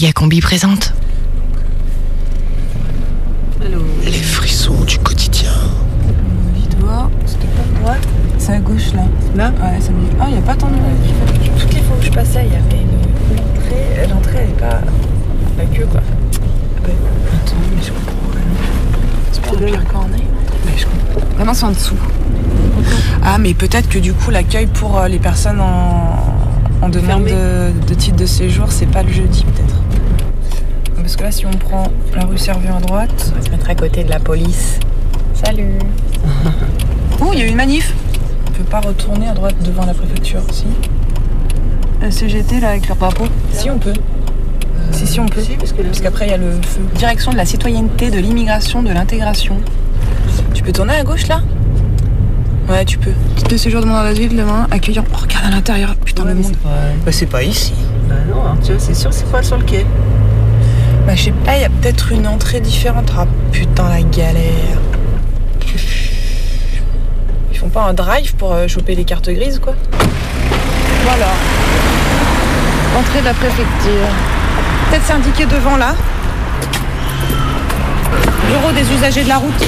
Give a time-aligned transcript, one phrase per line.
[0.00, 0.92] Méga Combi présente.
[4.04, 5.50] Les frissons du quotidien.
[6.54, 8.08] Dis-toi, c'était pas à droite,
[8.38, 9.02] c'est à gauche là.
[9.34, 10.16] Là Ouais, ça me dit.
[10.20, 10.74] Ah, il n'y a pas tant de.
[11.60, 14.08] Toutes les fois où je passais, il y avait une l'entrée.
[14.08, 14.80] L'entrée, elle est pas
[15.58, 16.00] la queue quoi.
[16.00, 18.42] Attends, mais je comprends rien.
[19.32, 20.22] C'est pas le pire cornet.
[20.64, 21.28] Mais je comprends.
[21.40, 21.96] Ah non, c'est en dessous.
[23.24, 26.24] Ah, mais peut-être que du coup, l'accueil pour euh, les personnes en,
[26.82, 29.74] en demande de, de titre de séjour, c'est pas le jeudi peut-être.
[31.08, 33.32] Parce que là, si on prend la rue Servieux à droite.
[33.32, 34.78] On va se mettre à côté de la police.
[35.32, 35.78] Salut.
[37.22, 37.94] Oh, il y a eu une manif
[38.46, 40.66] On peut pas retourner à droite devant la préfecture, si
[42.02, 43.94] La CGT là avec leur drapeau Si, on peut.
[44.92, 45.40] si, si, on peut.
[45.58, 46.82] parce qu'après, il y a le feu.
[46.96, 49.56] Direction de la citoyenneté, de l'immigration, de l'intégration.
[50.52, 51.40] Tu peux tourner à gauche là?
[52.68, 53.12] Ouais, tu peux.
[53.36, 55.04] Titre de séjour demandeur d'asile demain, accueillant.
[55.14, 56.54] Oh, regarde à l'intérieur, putain, le monde.
[56.62, 57.72] Bah, c'est pas ici.
[58.10, 59.86] Bah non, hein, tu vois, c'est sûr, c'est pas sur le quai.
[61.08, 63.10] Bah, je sais pas, il y a peut-être une entrée différente.
[63.16, 64.76] Ah putain, la galère.
[67.50, 69.72] Ils font pas un drive pour euh, choper les cartes grises, quoi
[71.04, 71.28] Voilà.
[72.98, 74.10] Entrée de la préfecture.
[74.90, 75.94] Peut-être c'est indiqué devant là.
[78.50, 79.64] Bureau des usagers de la route.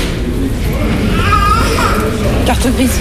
[2.44, 3.00] Carte grise.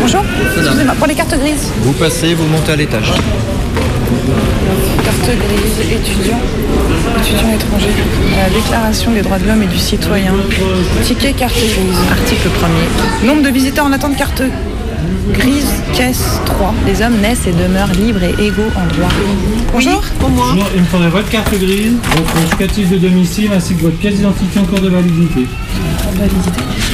[0.00, 0.24] Bonjour.
[0.56, 1.70] Excusez-moi, pour les cartes grises.
[1.82, 3.12] Vous passez, vous montez à l'étage.
[5.12, 6.40] Carte grise, étudiant,
[7.20, 7.90] étudiant étranger.
[8.36, 10.32] La déclaration des droits de l'homme et du citoyen.
[11.04, 11.98] Ticket carte grise.
[12.10, 13.26] Article 1er.
[13.26, 14.42] Nombre de visiteurs en attente carte
[15.32, 16.74] grise, caisse 3.
[16.86, 19.10] Les hommes naissent et demeurent libres et égaux en droit.
[19.72, 20.02] Bonjour.
[20.20, 24.14] Bonjour, il me faudrait votre carte grise, votre justificatif de domicile ainsi que votre pièce
[24.14, 25.46] d'identité en cours de validité.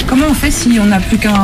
[0.06, 1.34] Comment on fait si on n'a plus qu'un.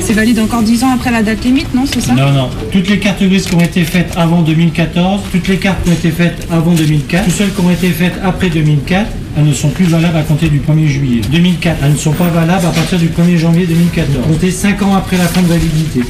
[0.00, 2.50] C'est valide encore 10 ans après la date limite, non C'est ça Non, non.
[2.72, 5.94] Toutes les cartes grises qui ont été faites avant 2014, toutes les cartes qui ont
[5.94, 9.70] été faites avant 2004, toutes celles qui ont été faites après 2004, elles ne sont
[9.70, 11.22] plus valables à compter du 1er juillet.
[11.30, 14.26] 2004, elles ne sont pas valables à partir du 1er janvier 2014.
[14.26, 16.00] Comptez 5 ans après la fin de validité,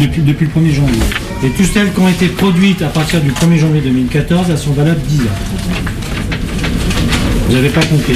[0.00, 1.00] depuis, le 1er janvier.
[1.44, 4.72] Et toutes celles qui ont été produites à partir du 1er janvier 2014, elles sont
[4.72, 6.03] valables 10 ans.
[7.46, 8.14] Vous n'avez pas compris.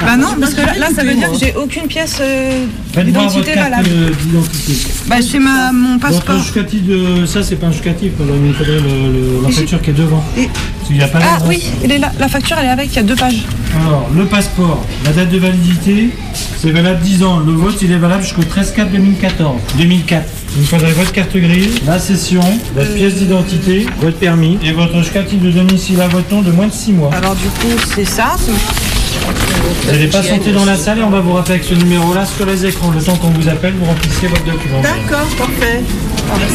[0.00, 2.64] Bah non, parce que là, là, ça veut dire que j'ai aucune pièce euh,
[3.04, 3.88] d'identité valable.
[3.88, 4.72] euh, d'identité.
[5.06, 6.36] Bah j'ai ma mon passeport.
[6.38, 7.24] Justificatif de.
[7.26, 10.24] Ça, c'est pas un justificatif, il faudrait le- le- la facture qui est devant.
[10.36, 10.48] Et-
[10.92, 12.10] n'y a pas Ah oui, elle est là.
[12.18, 13.42] la facture elle est avec, il y a deux pages.
[13.78, 16.08] Alors, le passeport, la date de validité,
[16.58, 17.40] c'est valable 10 ans.
[17.40, 19.58] Le vote, il est valable jusqu'au 13-4-2014.
[19.76, 20.24] 2004.
[20.58, 22.40] Il me faudrait votre carte grise, la session,
[22.74, 26.66] votre pièce d'identité, votre permis et votre justificatif de domicile à votre nom de moins
[26.66, 27.10] de 6 mois.
[27.14, 28.34] Alors du coup c'est ça.
[28.40, 32.26] Vous n'allez pas sauter dans la salle et on va vous rappeler avec ce numéro-là
[32.26, 32.90] sur les écrans.
[32.90, 34.80] Le temps qu'on vous appelle, vous remplissez votre document.
[34.82, 35.80] D'accord, parfait.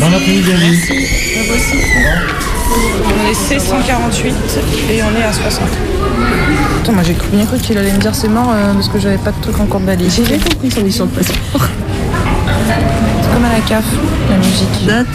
[0.02, 0.96] Dans l'après-midi, vous.
[3.06, 4.34] On est C148
[4.92, 5.62] et on est à 60.
[6.82, 9.18] Attends, moi j'ai bien cru qu'il allait me dire c'est mort euh, parce que j'avais
[9.18, 10.22] pas de truc en cours de valise.
[10.28, 11.70] J'ai compris son mission de passeport.
[13.34, 13.86] C'est comme à la CAF,
[14.30, 14.86] la musique.
[14.86, 15.08] Date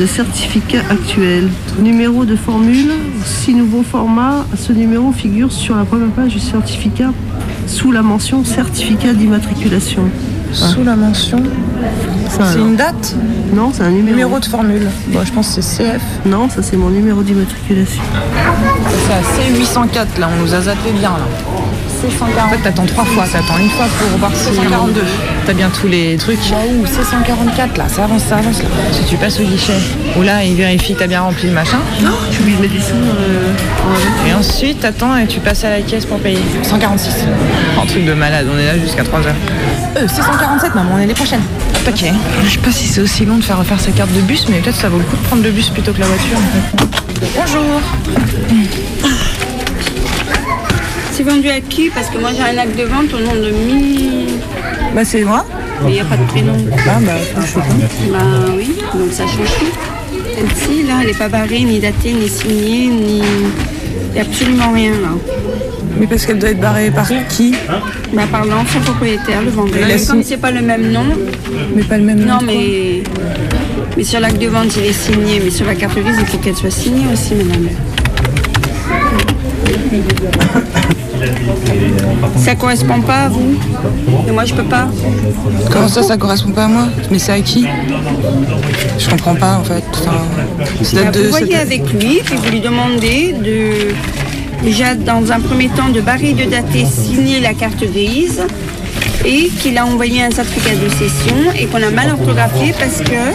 [0.00, 1.50] de certificat actuel.
[1.78, 2.92] Numéro de formule.
[3.26, 7.12] Si nouveau format, ce numéro figure sur la première page du certificat
[7.66, 10.04] sous la mention certificat d'immatriculation.
[10.52, 11.42] Sous la mention.
[12.40, 13.14] C'est une date
[13.52, 14.08] Non, c'est un numéro.
[14.16, 14.86] Numéro de formule.
[15.08, 16.02] Bon, je pense que c'est CF.
[16.26, 18.02] Non, ça c'est mon numéro d'immatriculation.
[19.06, 21.26] C'est à C804 là, on nous a zappé bien là.
[21.98, 22.44] C140.
[22.46, 23.24] En fait, t'attends trois fois.
[23.24, 24.50] T'attends une fois pour voir si.
[24.50, 25.00] C142.
[25.46, 26.38] T'as bien tous les trucs.
[26.50, 28.68] Bah où C144 là, ça avance, ça avance là.
[28.92, 29.72] Si tu passes au guichet,
[30.16, 31.78] où là, il vérifie que t'as bien rempli le machin.
[32.02, 32.92] Non, oublié de mettre des sous.
[32.94, 36.38] euh, Et ensuite, t'attends et tu passes à la caisse pour payer.
[36.62, 37.24] 146.
[37.82, 39.34] Un truc de malade, on est là jusqu'à 3 heures.
[39.96, 41.42] Euh, c'est 147, maman, on est les prochaines.
[41.88, 42.04] Ok.
[42.44, 44.58] Je sais pas si c'est aussi long de faire refaire sa carte de bus, mais
[44.58, 46.38] peut-être ça vaut le coup de prendre le bus plutôt que la voiture.
[47.36, 47.80] Bonjour.
[51.12, 53.50] C'est vendu à qui Parce que moi j'ai un acte de vente au nom de
[53.50, 54.26] Mi.
[54.94, 55.44] Bah, c'est moi.
[55.84, 56.56] Mais il n'y a pas de prénom.
[56.72, 58.18] Ah, bah, je sais pas.
[58.18, 58.18] Bah
[58.56, 60.16] oui, donc ça change tout.
[60.34, 63.18] Celle-ci, là, elle n'est pas barrée, ni datée, ni signée, ni.
[63.18, 65.10] Il n'y a absolument rien là.
[65.98, 67.54] Mais parce qu'elle doit être barrée par qui
[68.12, 69.74] Bah, par l'ancien propriétaire, le vendeur.
[69.84, 71.04] A Comme c'est pas le même nom,
[71.74, 72.34] Mais pas le même nom.
[72.34, 73.02] non mais.
[73.96, 76.38] Mais sur l'acte de vente, il est signé, mais sur la carte grise, il faut
[76.38, 77.68] qu'elle soit signée aussi, madame.
[82.36, 83.56] Ça correspond pas à vous
[84.26, 84.88] Et moi, je peux pas.
[85.72, 87.66] Comment ça, ça correspond pas à moi Mais c'est à qui
[88.98, 89.82] Je comprends pas en fait.
[89.92, 90.18] Enfin,
[90.82, 93.88] ça Bah, de- vous voyez ça- avec lui, puis vous lui demandez de
[94.62, 98.42] déjà dans un premier temps de barrer de dater, signer la carte grise
[99.24, 103.34] et qu'il a envoyé un certificat de cession et qu'on a mal orthographié parce que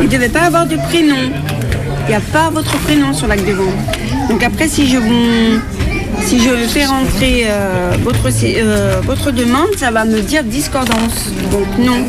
[0.00, 1.30] il ne devait pas avoir de prénom.
[2.06, 3.74] Il n'y a pas votre prénom sur l'acte de vente.
[4.28, 5.60] Donc après, si je vous
[6.24, 11.30] si je fais rentrer euh, votre, euh, votre demande, ça va me dire discordance.
[11.52, 12.04] Donc non,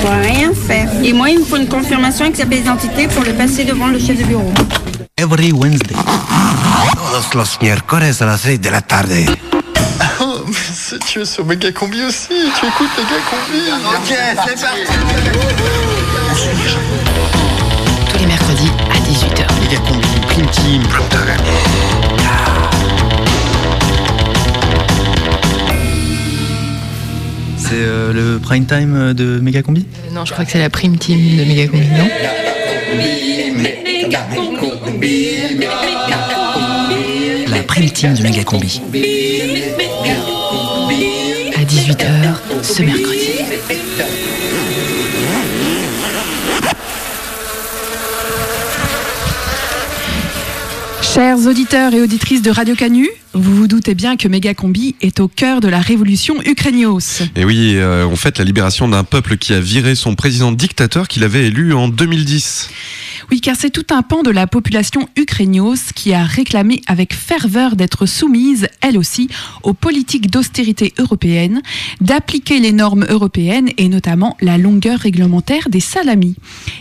[0.00, 0.88] je ne rien faire.
[1.04, 3.88] Et moi, il me faut une confirmation avec sa pièce d'identité pour le passer devant
[3.88, 4.52] le chef de bureau.
[5.18, 5.52] Every.
[7.22, 9.26] Todos los miércoles a las 6 de la tarde.
[10.20, 10.40] Oh,
[11.12, 13.60] tu es sur Méga Combi aussi, tu écoutes Méga Combi.
[13.94, 14.10] Ok,
[14.44, 14.80] c'est parti.
[18.10, 19.46] Tous les mercredis à 18h.
[19.60, 20.82] Méga Combi, Prime Team.
[27.56, 29.86] C'est euh, le prime time de Méga Combi?
[30.10, 32.08] Non, je crois que c'est la prime team de Megacombi, non?
[32.20, 32.30] La
[32.90, 34.72] prime team de Méga Combi.
[37.74, 37.80] À
[41.64, 43.30] 18h ce mercredi.
[51.14, 55.28] Chers auditeurs et auditrices de Radio Canu, vous vous doutez bien que Megacombi est au
[55.28, 57.22] cœur de la révolution ukrainios.
[57.36, 61.08] Et oui, euh, on fête la libération d'un peuple qui a viré son président dictateur
[61.08, 62.68] qu'il avait élu en 2010.
[63.32, 67.76] Oui, car c'est tout un pan de la population ukrainios qui a réclamé avec ferveur
[67.76, 69.30] d'être soumise, elle aussi,
[69.62, 71.62] aux politiques d'austérité européennes,
[72.02, 76.36] d'appliquer les normes européennes et notamment la longueur réglementaire des salamis.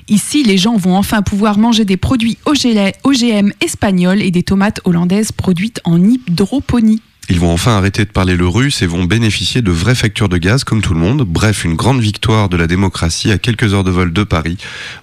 [0.10, 5.32] Ici, les gens vont enfin pouvoir manger des produits OGM espagnols et des tomates hollandaises
[5.32, 7.02] produites en hydroponie.
[7.32, 10.38] Ils vont enfin arrêter de parler le russe et vont bénéficier de vraies factures de
[10.38, 11.22] gaz comme tout le monde.
[11.26, 14.58] Bref, une grande victoire de la démocratie à quelques heures de vol de Paris.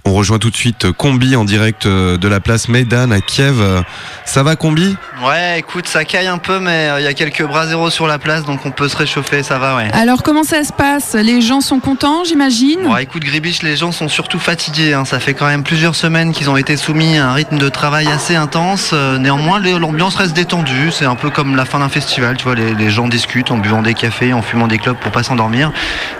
[0.04, 3.82] On rejoint tout de suite Combi en direct euh, de la place Maidan à Kiev.
[4.26, 4.94] Ça va Combi?
[5.26, 8.06] Ouais, écoute, ça caille un peu, mais euh, il y a quelques bras zéro sur
[8.06, 9.88] la place, donc on peut se réchauffer, ça va, ouais.
[9.94, 11.14] Alors comment ça se passe?
[11.14, 12.80] Les gens sont contents, j'imagine?
[12.88, 14.92] Ouais, écoute, Gribiche, les gens sont surtout fatigués.
[14.92, 15.06] hein.
[15.06, 18.06] Ça fait quand même plusieurs semaines qu'ils ont été soumis à un rythme de travail
[18.08, 18.90] assez intense.
[18.92, 20.90] Euh, néanmoins, l'ambiance reste détendue.
[20.92, 22.17] C'est un peu comme la fin d'un festival.
[22.18, 25.22] Tu vois, les, gens discutent en buvant des cafés, en fumant des clopes pour pas
[25.22, 25.70] s'endormir.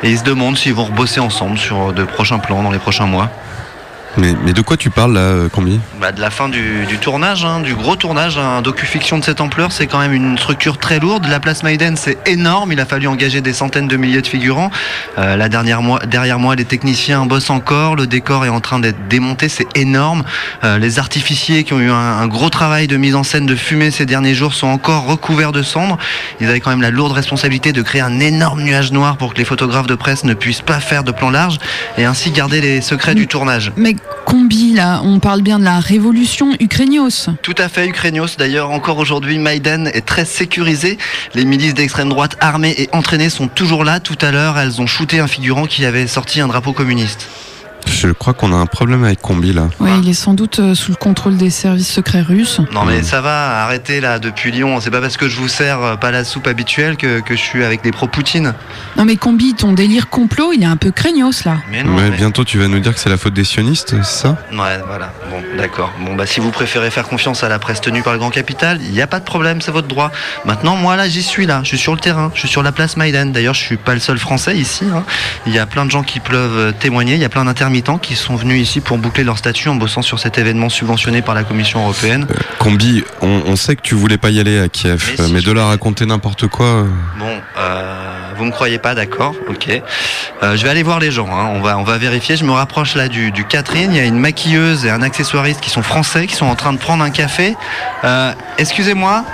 [0.05, 3.07] Et ils se demandent s'ils vont rebosser ensemble sur de prochains plans dans les prochains
[3.07, 3.33] mois.
[4.19, 6.99] Mais, mais de quoi tu parles là, euh, Combi Bah, de la fin du, du
[6.99, 10.79] tournage, hein, du gros tournage, un docu-fiction de cette ampleur, c'est quand même une structure
[10.79, 11.27] très lourde.
[11.29, 12.73] La place Maiden, c'est énorme.
[12.73, 14.71] Il a fallu engager des centaines de milliers de figurants.
[15.19, 17.97] Euh, la dernière moi, derrière moi, les techniciens bossent encore.
[17.97, 20.25] Le décor est en train d'être démonté, c'est énorme.
[20.65, 23.55] Euh, les artificiers qui ont eu un, un gros travail de mise en scène de
[23.55, 25.99] fumée ces derniers jours sont encore recouverts de cendres.
[26.41, 29.39] Ils avaient quand même la lourde responsabilité de créer un énorme nuage noir pour que
[29.39, 31.59] les photographes de presse ne puissent pas faire de plan large
[31.97, 33.73] et ainsi garder les secrets du tournage.
[33.77, 37.31] Mais Combi, là, on parle bien de la révolution ukrainios.
[37.43, 38.37] Tout à fait, Ukrainios.
[38.39, 40.99] D'ailleurs, encore aujourd'hui, Maïden est très sécurisé.
[41.35, 44.01] Les milices d'extrême droite armées et entraînées sont toujours là.
[44.01, 47.29] Tout à l'heure, elles ont shooté un figurant qui avait sorti un drapeau communiste.
[47.91, 49.69] Je crois qu'on a un problème avec Combi là.
[49.81, 52.61] Oui, il est sans doute euh, sous le contrôle des services secrets russes.
[52.73, 54.79] Non mais ça va, arrêtez là depuis Lyon.
[54.81, 57.41] C'est pas parce que je vous sers euh, pas la soupe habituelle que, que je
[57.41, 58.55] suis avec des pro-Poutine.
[58.97, 61.57] Non mais Combi, ton délire complot, il est un peu craignos là.
[61.71, 64.05] Mais non, mais- bientôt tu vas nous dire que c'est la faute des sionistes, c'est
[64.23, 64.37] ça?
[64.53, 65.13] Ouais, voilà.
[65.31, 65.93] Bon, d'accord.
[66.05, 68.79] Bon, bah, si vous préférez faire confiance à la presse tenue par le Grand Capital,
[68.83, 70.11] il n'y a pas de problème, c'est votre droit.
[70.45, 71.61] Maintenant, moi, là, j'y suis, là.
[71.63, 72.31] Je suis sur le terrain.
[72.35, 73.27] Je suis sur la place Maïdan.
[73.27, 74.85] D'ailleurs, je suis pas le seul Français ici.
[74.95, 75.05] hein.
[75.47, 77.15] Il y a plein de gens qui peuvent euh, témoigner.
[77.15, 77.45] Il y a plein
[77.83, 81.35] qui sont venus ici pour boucler leur statut en bossant sur cet événement subventionné par
[81.35, 82.27] la Commission européenne.
[82.59, 85.41] Combi, on, on sait que tu voulais pas y aller à Kiev, Mais si, mais
[85.41, 85.71] je de là voulais.
[85.73, 86.67] raconter n'importe quoi.
[86.67, 86.85] euh,
[87.19, 89.69] Bon, euh, vous me croyez pas, d'accord, ok.
[90.43, 91.51] Euh, je vais aller voir les gens, hein.
[91.55, 92.37] on, va, on va vérifier.
[92.37, 93.93] Je me rapproche là du, du Catherine.
[93.93, 96.73] Il y a une maquilleuse et un accessoiriste qui sont français, qui sont en train
[96.73, 97.57] de prendre un café.
[98.05, 99.25] Euh, Excusez-moi,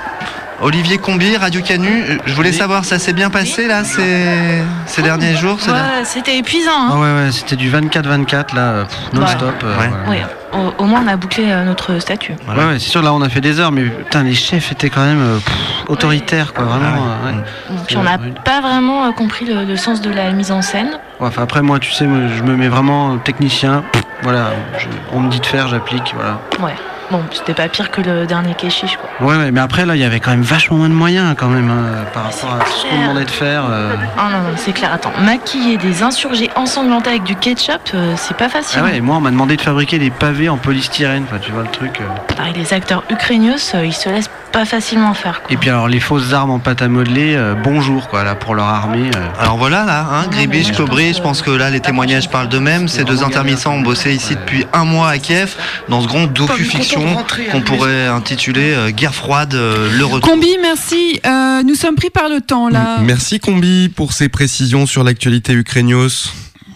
[0.61, 5.35] Olivier Combi, Radio Canu, je voulais savoir, ça s'est bien passé là ces, ces derniers
[5.37, 6.71] jours ces derniers- Ouais, c'était épuisant.
[6.75, 6.91] hein.
[6.93, 9.55] Ah ouais, ouais, c'était du 24-24 là, euh, non-stop.
[9.65, 9.77] euh,
[10.09, 10.23] Ouais.
[10.53, 12.35] au, au moins on a bouclé euh, notre statut.
[12.47, 12.61] Voilà.
[12.63, 14.91] Ouais, ouais, c'est sûr, là on a fait des heures, mais putain, les chefs étaient
[14.91, 15.55] quand même euh, pff,
[15.89, 16.87] autoritaires, quoi, vraiment.
[16.87, 17.33] Ah ouais.
[17.33, 17.77] euh, ouais.
[17.77, 20.63] Donc, puis on n'a pas vraiment euh, compris le, le sens de la mise en
[20.63, 20.99] scène.
[21.21, 23.83] Enfin, après, moi, tu sais, moi, je me mets vraiment technicien.
[23.93, 26.39] pff, Voilà, je- on me dit de faire, j'applique, voilà.
[26.61, 26.75] Ouais.
[27.11, 29.29] Bon, c'était pas pire que le dernier Keshish, quoi.
[29.29, 31.49] Ouais, ouais, mais après, là, il y avait quand même vachement moins de moyens, quand
[31.49, 33.65] même, hein, par rapport à tout ce qu'on demandait de faire.
[33.71, 33.95] euh.
[34.19, 34.91] Ah non, non, c'est clair.
[34.93, 38.81] Attends, maquiller des insurgés ensanglantés avec du ketchup, euh, c'est pas facile.
[38.83, 41.53] Ah ouais, et moi, on m'a demandé de fabriquer des pavés en polystyrène, enfin, tu
[41.53, 42.01] vois le truc.
[42.01, 42.35] euh.
[42.37, 45.43] Pareil, les acteurs ukrainios, euh, ils se laissent pas facilement faire.
[45.43, 45.53] Quoi.
[45.53, 48.55] Et puis, alors, les fausses armes en pâte à modeler, euh, bonjour, quoi, là, pour
[48.55, 49.11] leur armée.
[49.15, 49.43] euh.
[49.43, 52.49] Alors voilà, là, hein, Gribiche, Cobry, pense je que pense que là, les témoignages parlent
[52.49, 52.89] d'eux-mêmes.
[52.89, 54.41] Ces deux intermittents ont bossé ici Ouais.
[54.41, 55.55] depuis un mois à Kiev,
[55.89, 60.31] dans ce grand docu-fiction qu'on pourrait intituler euh, Guerre froide, euh, le retour.
[60.31, 61.21] Combi, merci.
[61.25, 62.99] Euh, nous sommes pris par le temps là.
[63.03, 66.09] Merci Combi pour ces précisions sur l'actualité ukrainios.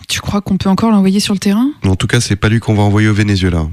[0.08, 1.70] Tu crois qu'on peut encore l'envoyer sur le terrain?
[1.84, 3.66] En tout cas, c'est pas lui qu'on va envoyer au Venezuela.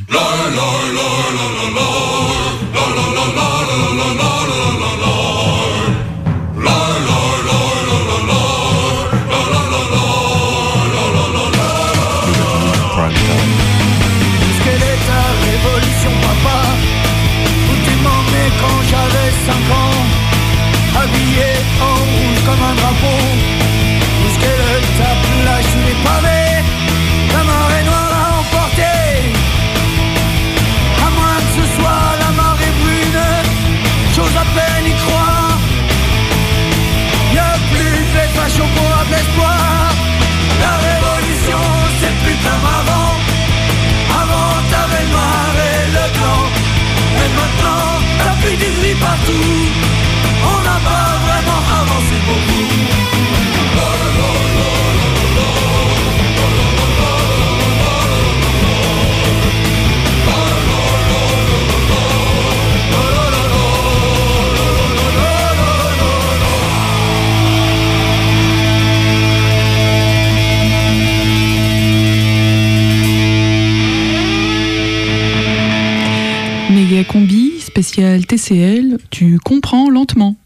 [77.75, 80.37] Spécial TCL, tu comprends lentement.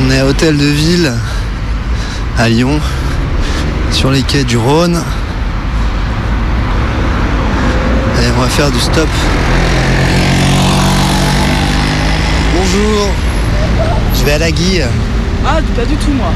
[0.00, 1.12] On est à Hôtel de Ville,
[2.36, 2.80] à Lyon,
[3.92, 5.00] sur les quais du Rhône.
[8.20, 9.08] Et on va faire du stop.
[12.56, 13.08] Bonjour,
[14.16, 14.84] je vais à la Guille.
[15.46, 16.32] Ah, pas du tout, moi.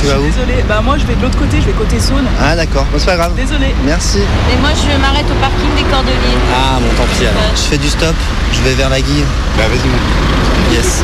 [0.00, 0.64] Tu vas où Désolé.
[0.68, 2.24] Bah, moi, je vais de l'autre côté, je vais côté Saône.
[2.40, 3.34] Ah d'accord, Bon, c'est pas grave.
[3.36, 3.74] Désolé.
[3.84, 4.18] Merci.
[4.18, 6.38] Et moi, je m'arrête au parking des Cordeliers.
[6.54, 7.42] Ah bon tant pis alors.
[7.54, 8.14] Je fais du stop,
[8.52, 9.24] je vais vers la Guille.
[9.56, 11.02] Bah vas-y mon Yes.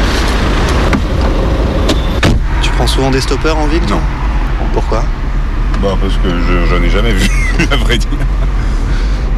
[2.62, 4.00] Tu prends souvent des stoppeurs en ville Non.
[4.72, 5.04] Pourquoi?
[5.82, 7.28] Bah parce que je- j'en ai jamais vu,
[7.70, 8.08] à vrai dire.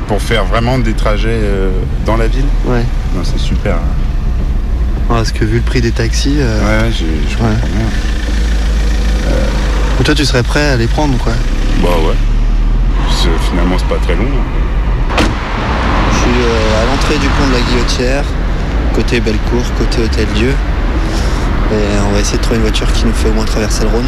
[0.07, 1.71] Pour faire vraiment des trajets euh,
[2.07, 2.85] dans la ville Ouais.
[3.15, 3.75] Non, c'est super.
[3.75, 5.09] hein.
[5.11, 6.37] Ouais, Parce que vu le prix des taxis.
[6.39, 7.87] euh, Ouais, j'ai- je comprends bien.
[9.99, 11.33] Mais toi tu serais prêt à les prendre quoi
[11.83, 12.15] Bah ouais.
[13.51, 14.29] Finalement, c'est pas très long.
[16.13, 18.25] Je suis euh, à l'entrée du pont de la Guillotière,
[18.95, 20.55] côté Bellecour, côté Hôtel Dieu.
[21.73, 23.89] Et on va essayer de trouver une voiture qui nous fait au moins traverser le
[23.91, 24.07] Rhône.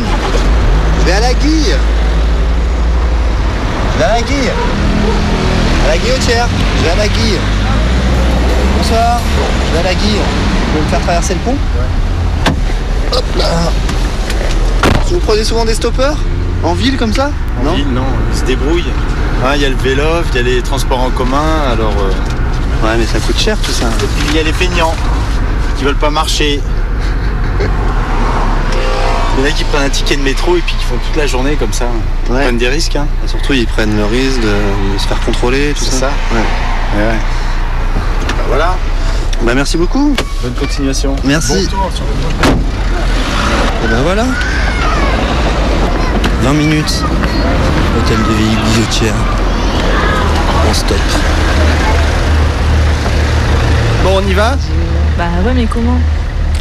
[1.01, 1.75] Je vais à la Guille
[3.93, 4.51] Je vais à la Guille
[5.85, 6.47] À la Guillotière
[6.79, 7.39] Je vais à la Guille
[8.79, 9.21] Bonsoir
[9.69, 11.57] Je vais à la Guille Vous pouvez me faire traverser le pont
[13.13, 13.73] Hop là
[15.11, 16.17] Vous prenez souvent des stoppeurs
[16.63, 17.31] En ville comme ça
[17.67, 18.85] En ville, non, ils se débrouillent.
[19.45, 20.03] Hein, Il y a le vélo,
[20.33, 21.95] il y a les transports en commun, alors.
[21.99, 22.11] euh,
[22.87, 23.87] Ouais, mais ça coûte cher tout ça.
[23.87, 24.95] Et puis il y a les feignants
[25.77, 26.61] qui veulent pas marcher.
[29.37, 31.17] Il y en a qui prennent un ticket de métro et puis qui font toute
[31.17, 31.87] la journée comme ça.
[32.29, 32.97] Ils prennent des risques.
[32.97, 33.07] Hein.
[33.25, 34.47] Et surtout, ils prennent le risque de,
[34.95, 35.99] de se faire contrôler, tout C'est ça.
[36.01, 36.11] ça.
[36.35, 36.41] Ouais.
[37.05, 37.15] Ouais.
[38.29, 38.77] Bah voilà.
[39.43, 40.15] Bah merci beaucoup.
[40.43, 41.17] Bonne continuation.
[41.25, 41.67] Merci.
[41.71, 42.05] Bon tour sur
[43.85, 44.25] Et ben voilà.
[46.43, 47.05] 20 minutes.
[47.99, 49.15] Hôtel de ville Guillotière.
[50.69, 50.97] On stop.
[54.05, 54.57] Bon, on y va
[55.19, 55.99] Bah ouais, mais comment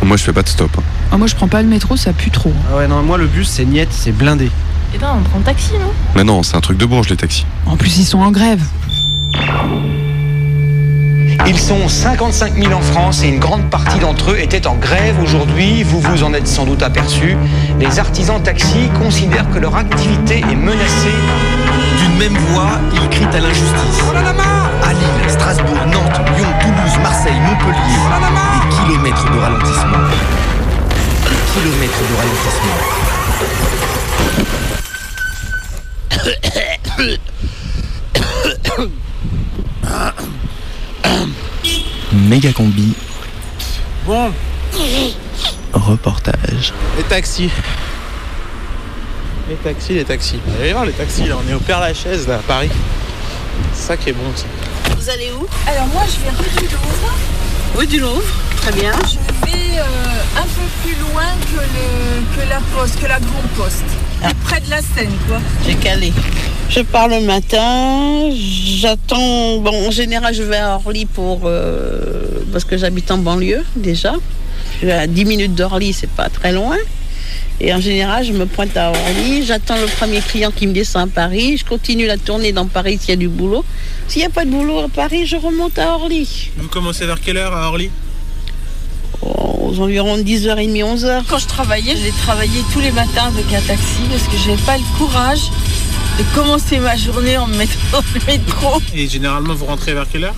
[0.04, 0.72] Moi je fais pas de stop.
[0.78, 0.84] hein.
[1.12, 2.54] Ah, moi, je prends pas le métro, ça pue trop.
[2.72, 4.52] Ah ouais, non, moi le bus c'est niette, c'est blindé.
[4.94, 5.92] Eh ben, on prend le taxi, non?
[6.16, 7.46] Mais non, c'est un truc de bourge les taxis.
[7.66, 8.62] En plus, ils sont en grève.
[11.48, 15.20] Ils sont 55 000 en France et une grande partie d'entre eux étaient en grève
[15.22, 15.84] aujourd'hui.
[15.84, 17.38] Vous vous en êtes sans doute aperçu.
[17.80, 21.16] Les artisans taxis considèrent que leur activité est menacée.
[22.00, 24.00] D'une même voix, ils crient à l'injustice.
[24.84, 27.80] À Lille, Strasbourg, Nantes, Lyon, Toulouse, Marseille, Montpellier,
[28.54, 30.04] des kilomètres de ralentissement.
[31.26, 32.80] Des kilomètres de ralentissement.
[42.14, 42.94] Méga combi,
[44.06, 44.32] Bon,
[45.74, 46.74] Reportage.
[46.98, 47.50] les taxis.
[49.50, 50.40] Les taxis, les taxis.
[50.60, 52.70] Allez voir les taxis, là, on est au Père Lachaise là à Paris.
[53.74, 54.46] C'est ça qui est bon ça.
[54.96, 55.46] Vous allez où?
[55.68, 57.14] Alors, moi, je vais rue du Louvre.
[57.78, 58.24] Rue du Louvre.
[58.62, 58.92] Très bien.
[59.06, 59.16] Je
[59.52, 59.84] vais euh,
[60.38, 63.84] un peu plus loin que, le, que la poste, que la grande poste.
[64.24, 64.30] Ah.
[64.44, 65.40] Près de la Seine, quoi.
[65.66, 66.12] J'ai calé.
[66.70, 69.58] Je pars le matin, j'attends.
[69.58, 71.42] Bon, en général, je vais à Orly pour.
[71.46, 72.00] euh,
[72.52, 74.14] parce que j'habite en banlieue déjà.
[74.74, 76.76] Je suis à 10 minutes d'Orly, c'est pas très loin.
[77.60, 81.10] Et en général, je me pointe à Orly, j'attends le premier client qui me descend
[81.10, 83.66] à Paris, je continue la tournée dans Paris s'il y a du boulot.
[84.08, 86.52] S'il n'y a pas de boulot à Paris, je remonte à Orly.
[86.58, 87.90] Vous commencez vers quelle heure à Orly
[89.22, 91.24] Aux environs 10h30, 11h.
[91.30, 94.78] Quand je travaillais, j'ai travaillé tous les matins avec un taxi parce que j'avais pas
[94.78, 95.42] le courage
[96.20, 98.82] de commencer ma journée en me mettant le métro.
[98.94, 100.36] Et généralement, vous rentrez vers quelle heure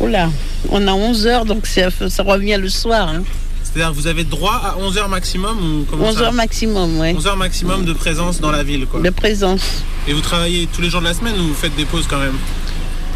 [0.00, 0.28] Oula,
[0.70, 3.08] on a 11h, donc ça, ça revient le soir.
[3.08, 3.22] hein.
[3.62, 6.98] C'est-à-dire que vous avez droit à 11 heures maximum ou comment 11 ça heures maximum,
[7.00, 7.14] ouais.
[7.16, 9.00] 11 heures maximum de présence dans la ville, quoi.
[9.00, 9.82] De présence.
[10.06, 12.18] Et vous travaillez tous les jours de la semaine ou vous faites des pauses quand
[12.20, 12.36] même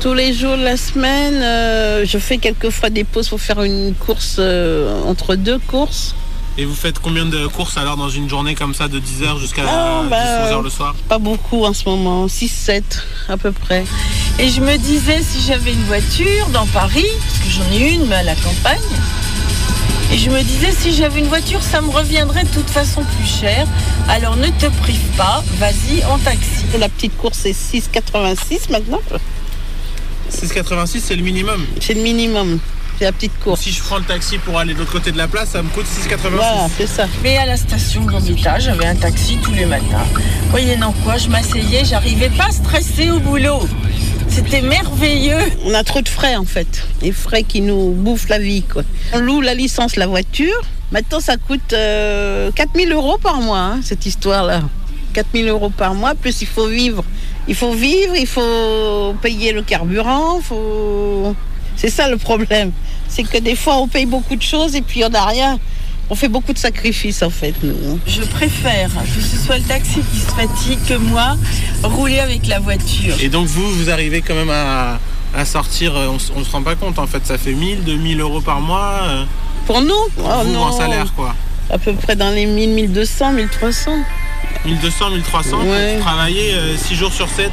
[0.00, 3.94] Tous les jours de la semaine, euh, je fais quelquefois des pauses pour faire une
[3.94, 6.14] course euh, entre deux courses.
[6.60, 9.62] Et vous faites combien de courses alors dans une journée comme ça de 10h jusqu'à
[9.68, 10.94] Ah, bah, 10-11h le soir?
[11.08, 12.82] Pas beaucoup en ce moment, 6-7
[13.28, 13.84] à peu près.
[14.40, 18.06] Et je me disais, si j'avais une voiture dans Paris, parce que j'en ai une,
[18.06, 18.80] mais à la campagne,
[20.12, 23.28] et je me disais, si j'avais une voiture, ça me reviendrait de toute façon plus
[23.28, 23.64] cher.
[24.08, 26.64] Alors ne te prive pas, vas-y en taxi.
[26.76, 29.00] La petite course est 6,86 maintenant.
[30.32, 31.64] 6,86 c'est le minimum.
[31.80, 32.58] C'est le minimum.
[33.00, 33.60] La petite course.
[33.60, 35.68] Si je prends le taxi pour aller de l'autre côté de la place, ça me
[35.68, 36.30] coûte 6,86.
[36.30, 37.06] Voilà, c'est ça.
[37.22, 40.04] Mais à la station Gambetta, j'avais un taxi tous les matins.
[40.50, 43.60] Moyennant quoi, je m'asseyais, j'arrivais pas à stresser au boulot.
[44.28, 45.38] C'était merveilleux.
[45.64, 46.86] On a trop de frais en fait.
[47.02, 48.62] Les frais qui nous bouffent la vie.
[48.62, 48.82] Quoi.
[49.12, 50.60] On loue la licence, la voiture.
[50.90, 54.62] Maintenant, ça coûte euh, 4000 euros par mois, hein, cette histoire-là.
[55.12, 57.04] 4000 euros par mois, plus il faut vivre.
[57.46, 61.34] Il faut vivre, il faut payer le carburant, il faut...
[61.78, 62.72] C'est ça le problème.
[63.08, 65.58] C'est que des fois, on paye beaucoup de choses et puis on n'a rien.
[66.10, 67.98] On fait beaucoup de sacrifices en fait, nous.
[68.06, 71.36] Je préfère que ce soit le taxi qui se fatigue que moi
[71.82, 73.14] rouler avec la voiture.
[73.20, 74.98] Et donc vous, vous arrivez quand même à,
[75.36, 78.20] à sortir, euh, on, on se rend pas compte en fait, ça fait 1000, 2000
[78.20, 79.00] euros par mois.
[79.04, 79.24] euh,
[79.66, 79.92] Pour nous?
[80.16, 80.62] Pour Oh vous, non.
[80.62, 81.34] en salaire quoi.
[81.70, 83.90] À peu près dans les 1000, 1200, 1300.
[84.64, 85.94] 1200, 1300 Ouais.
[85.96, 87.50] pour travailler 6 jours sur 7,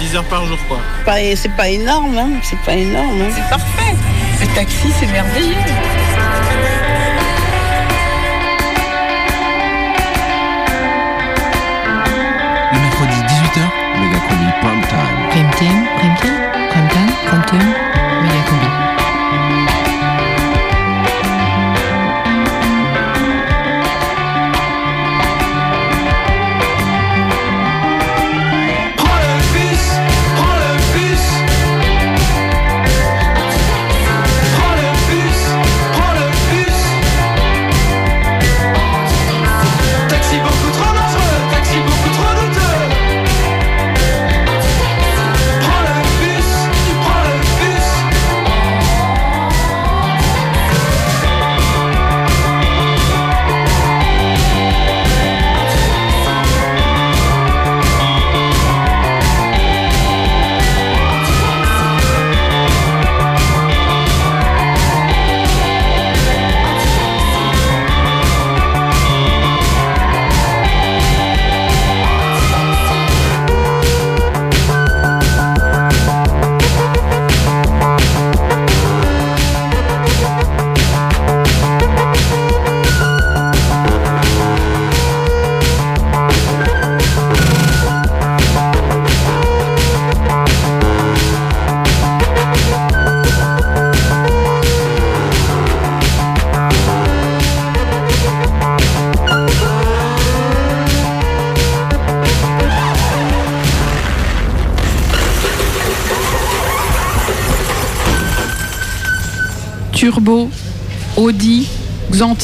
[0.00, 0.78] 10 heures par jour quoi.
[1.04, 2.30] Pas- C'est pas énorme, hein.
[2.42, 3.20] C'est pas énorme.
[3.22, 3.30] hein.
[3.34, 3.94] C'est parfait.
[4.40, 5.54] Le taxi, c'est merveilleux.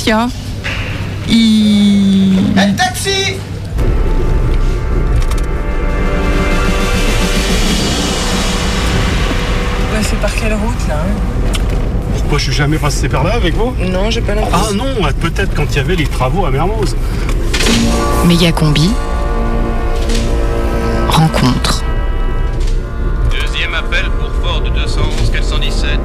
[0.04, 0.28] Xantia,
[1.30, 2.36] I...
[2.76, 3.08] taxi
[9.90, 11.52] Ouais, c'est par quelle route là hein
[12.18, 14.68] Pourquoi je suis jamais passé par là avec vous Non, j'ai pas l'impression.
[14.70, 16.94] Ah non, peut-être quand il y avait les travaux à Mermoz.
[18.26, 18.90] Méga combi.
[21.08, 21.82] Rencontre.
[23.30, 25.98] Deuxième appel pour Ford 211 417.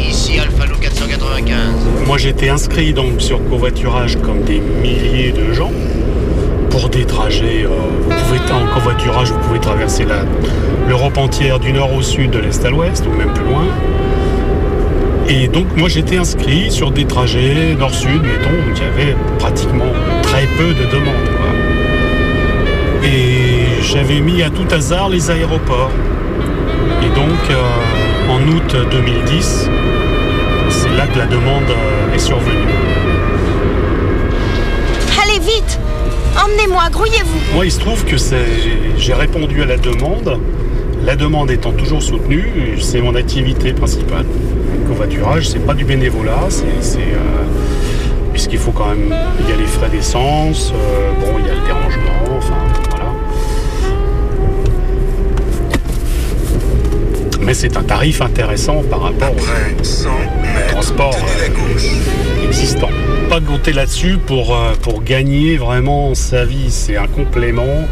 [0.00, 1.79] Ici Alphalo 495.
[2.10, 5.70] Moi j'étais inscrit donc sur covoiturage comme des milliers de gens
[6.68, 7.62] pour des trajets.
[7.62, 10.04] euh, vous pouvez en covoiturage, vous pouvez traverser
[10.88, 13.62] l'Europe entière du nord au sud, de l'est à l'ouest ou même plus loin.
[15.28, 19.92] Et donc moi j'étais inscrit sur des trajets nord-sud, mettons, où il y avait pratiquement
[20.20, 21.14] très peu de demandes.
[23.04, 25.92] Et j'avais mis à tout hasard les aéroports.
[27.04, 29.70] Et donc euh, en août 2010,
[30.70, 32.74] c'est là que la demande euh, est survenue.
[35.22, 35.78] Allez vite
[36.36, 38.16] Emmenez-moi, grouillez-vous Moi, il se trouve que
[38.98, 40.38] j'ai- répondu à la demande.
[41.04, 44.24] La demande étant toujours soutenue, c'est mon activité principale.
[44.72, 47.44] Le covoiturage, c'est pas du bénévolat, c'est, euh,
[48.32, 51.54] puisqu'il faut quand même, il y a les frais d'essence, euh, bon, il y a
[51.54, 52.19] le dérangement,
[57.50, 62.90] Mais c'est un tarif intéressant par rapport au transport euh, existant.
[63.28, 67.88] Pas compter là-dessus pour, euh, pour gagner vraiment sa vie, c'est un complément.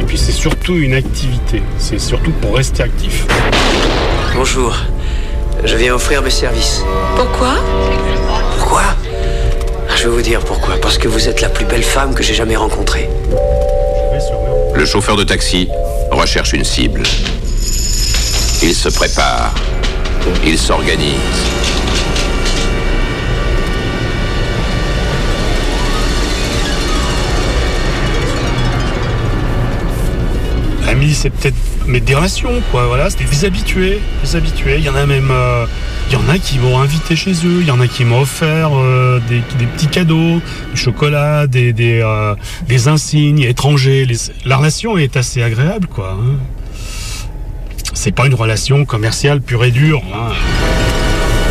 [0.00, 3.24] Et puis c'est surtout une activité, c'est surtout pour rester actif.
[4.34, 4.74] Bonjour.
[5.62, 6.82] Je viens offrir mes services.
[7.14, 7.54] Pourquoi?
[8.56, 8.82] Pourquoi?
[9.94, 10.74] Je vais vous dire pourquoi.
[10.82, 13.08] Parce que vous êtes la plus belle femme que j'ai jamais rencontrée.
[14.74, 15.68] Le chauffeur de taxi
[16.10, 17.04] recherche une cible.
[18.62, 19.54] Il se prépare.
[20.44, 21.14] Il s'organise.
[30.88, 31.54] Amis, c'est peut-être
[31.88, 32.86] mais des relations, quoi.
[32.86, 34.76] Voilà, c'était des habitués, des habitués.
[34.78, 35.64] Il y en a même, euh,
[36.08, 37.60] il y en a qui m'ont invité chez eux.
[37.60, 40.40] Il y en a qui m'ont offert euh, des, petits cadeaux,
[40.74, 42.34] du chocolat, des des, euh,
[42.86, 44.06] insignes étrangers.
[44.44, 46.18] La relation est assez agréable, quoi.
[46.20, 46.36] hein.
[48.00, 50.00] C'est pas une relation commerciale pure et dure.
[50.14, 50.32] hein.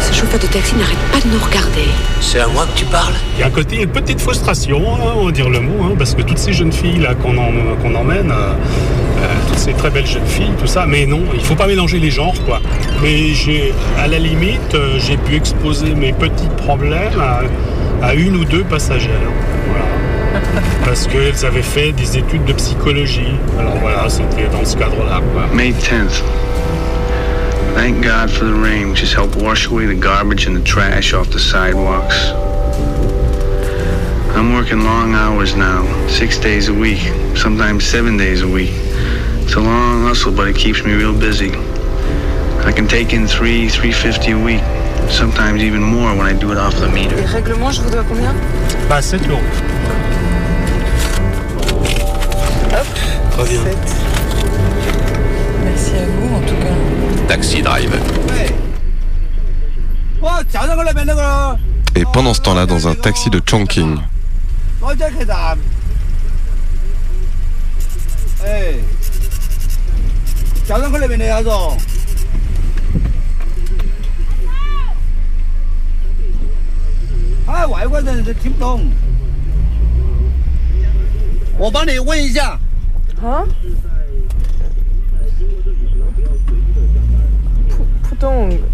[0.02, 1.84] Ce chauffeur de taxi n'arrête pas de nous regarder.
[2.22, 3.14] C'est à moi que tu parles?
[3.36, 5.96] Il y a un côté, une petite frustration, hein, on va dire le mot, hein,
[5.98, 9.90] parce que toutes ces jeunes filles là qu'on en- emmène, euh, euh, toutes ces très
[9.90, 10.86] belles jeunes filles, tout ça.
[10.86, 12.62] Mais non, il faut pas mélanger les genres, quoi.
[13.04, 17.42] Mais j'ai, à la limite, euh, j'ai pu exposer mes petits problèmes à,
[18.06, 19.12] à une ou deux passagères.
[19.68, 19.86] Voilà.
[20.86, 23.36] Parce qu'elles avaient fait des études de psychologie.
[23.60, 25.22] Alors voilà, c'était dans ce cadre-là.
[25.54, 26.24] May 10th.
[27.76, 31.14] Thank God for the rain, which has helped wash away the garbage and the trash
[31.14, 32.32] off the sidewalks.
[34.36, 37.00] I'm working long hours now, six days a week,
[37.36, 38.72] sometimes seven days a week.
[39.44, 41.52] It's a long hustle, but it keeps me real busy.
[42.66, 44.62] I can take in three, three fifty a week,
[45.10, 47.16] sometimes even more when I do it off the meter.
[47.18, 48.34] Et règlement, je vous dois combien?
[48.90, 49.42] Bah 7 euros.
[53.38, 53.62] Reviens.
[55.64, 57.28] Merci à vous en tout cas.
[57.28, 57.96] Taxi Drive.
[61.96, 63.98] Et pendant ce temps-là, dans un taxi de Chongqing,
[81.60, 81.72] 我
[83.22, 83.44] 啊？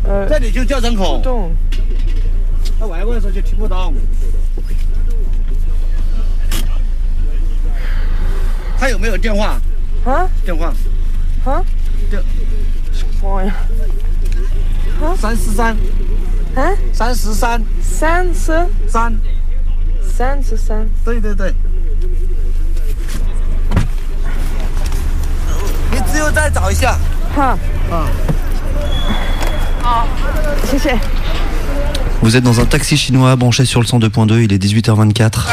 [0.05, 1.17] 呃，这里就叫人口。
[1.17, 1.51] 浦东，
[2.89, 3.91] 外国人说就听不到。
[8.77, 9.59] 他有没有电话？
[10.05, 10.29] 啊？
[10.45, 10.73] 电话？
[11.45, 11.63] 啊？
[12.09, 12.23] 电。
[13.21, 13.55] 妈呀！
[15.01, 15.15] 啊？
[15.17, 15.75] 三十三。
[16.55, 16.73] 啊？
[16.93, 17.61] 三十三。
[17.81, 19.13] 三十三。
[20.01, 20.87] 三十三。
[21.03, 21.53] 对对对。
[26.22, 26.96] 你只有再找一下。
[27.34, 27.58] 哈。
[27.90, 28.06] 啊。
[29.82, 30.06] 好，
[30.70, 30.96] 谢谢。
[32.20, 35.46] Vous êtes dans un taxi chinois branché sur le 102.2, il est 18h24.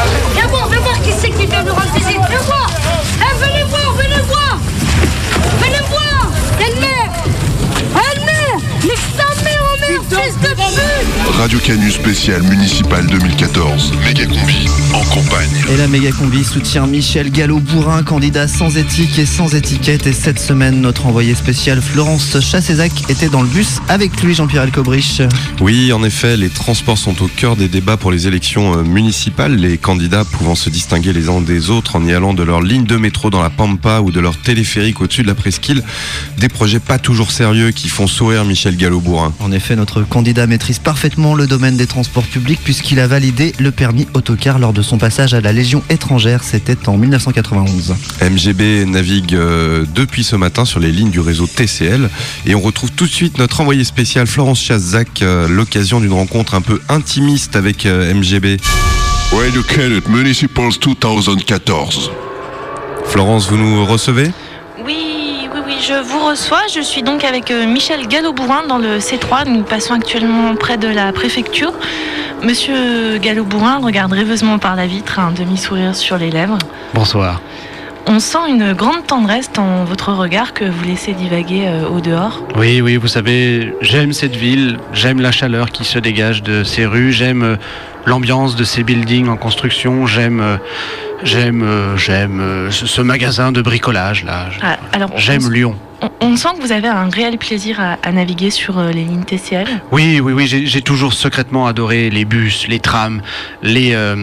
[11.40, 13.94] Radio Canu spécial municipal 2014.
[14.04, 15.48] Méga combi en campagne.
[15.72, 20.06] Et la méga combi soutient Michel Gallo-Bourrin, candidat sans éthique et sans étiquette.
[20.06, 24.64] Et cette semaine, notre envoyé spécial Florence Chassézac était dans le bus avec lui, Jean-Pierre
[24.64, 25.22] Elcobrich.
[25.62, 29.56] Oui, en effet, les transports sont au cœur des débats pour les élections euh, municipales,
[29.56, 32.84] les candidats pouvant se distinguer les uns des autres en y allant de leur ligne
[32.84, 35.82] de métro dans la Pampa ou de leur téléphérique au-dessus de la presqu'île.
[36.36, 39.32] Des projets pas toujours sérieux qui font sourire Michel Gallo-Bourrin.
[39.40, 43.70] En effet, notre candidat maîtrise parfaitement le domaine des transports publics puisqu'il a validé le
[43.70, 46.42] permis autocar lors de son passage à la Légion étrangère.
[46.44, 47.94] C'était en 1991.
[48.22, 52.08] MGB navigue euh, depuis ce matin sur les lignes du réseau TCL
[52.46, 56.54] et on retrouve tout de suite notre envoyé spécial Florence Chazzac, euh, l'occasion d'une rencontre
[56.54, 58.58] un peu intimiste avec euh, MGB.
[59.32, 62.10] Radio Canu Municipals 2014.
[63.06, 64.30] Florence, vous nous recevez?
[64.84, 65.19] Oui,
[65.70, 66.62] oui, je vous reçois.
[66.74, 69.48] Je suis donc avec euh, Michel Gallo-Bourrin dans le C3.
[69.48, 71.72] Nous passons actuellement près de la préfecture.
[72.42, 76.58] Monsieur Gallo-Bourrin regarde rêveusement par la vitre, un demi-sourire sur les lèvres.
[76.94, 77.40] Bonsoir.
[78.06, 82.42] On sent une grande tendresse dans votre regard que vous laissez divaguer euh, au dehors.
[82.56, 86.86] Oui, oui, vous savez, j'aime cette ville, j'aime la chaleur qui se dégage de ces
[86.86, 87.56] rues, j'aime euh,
[88.06, 90.58] l'ambiance de ces buildings en construction, j'aime,
[91.22, 94.46] j'aime, euh, j'aime euh, ce, magasin de bricolage là.
[94.62, 95.74] Ah, alors, J'aime on- Lyon.
[96.02, 99.04] On, on sent que vous avez un réel plaisir à, à naviguer sur euh, les
[99.04, 99.66] lignes TCL.
[99.92, 103.20] Oui, oui, oui, j'ai j'ai toujours secrètement adoré les bus, les trams,
[103.62, 104.16] les euh,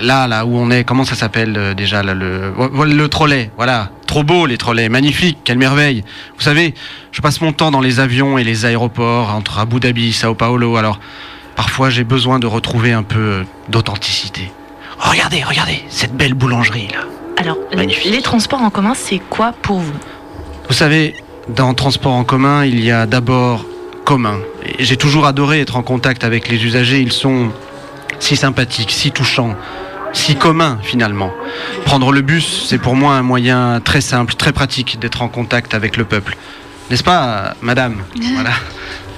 [0.00, 0.84] là, là où on est.
[0.84, 2.52] Comment ça s'appelle déjà là, le
[2.84, 3.50] le trolley.
[3.56, 6.04] Voilà, trop beau les trolleys, magnifique, quelle merveille.
[6.36, 6.74] Vous savez,
[7.10, 10.76] je passe mon temps dans les avions et les aéroports entre Abu Dhabi, Sao Paulo.
[10.76, 11.00] Alors
[11.56, 14.52] parfois j'ai besoin de retrouver un peu d'authenticité.
[14.98, 17.00] Oh, regardez, regardez cette belle boulangerie là.
[17.38, 19.92] Alors, les, les transports en commun, c'est quoi pour vous?
[20.68, 21.14] Vous savez,
[21.48, 23.66] dans transport en commun, il y a d'abord
[24.04, 24.38] commun.
[24.78, 27.00] J'ai toujours adoré être en contact avec les usagers.
[27.00, 27.52] Ils sont
[28.18, 29.54] si sympathiques, si touchants,
[30.12, 31.30] si communs finalement.
[31.84, 35.74] Prendre le bus, c'est pour moi un moyen très simple, très pratique d'être en contact
[35.74, 36.36] avec le peuple.
[36.90, 38.02] N'est-ce pas, madame?
[38.34, 38.50] Voilà.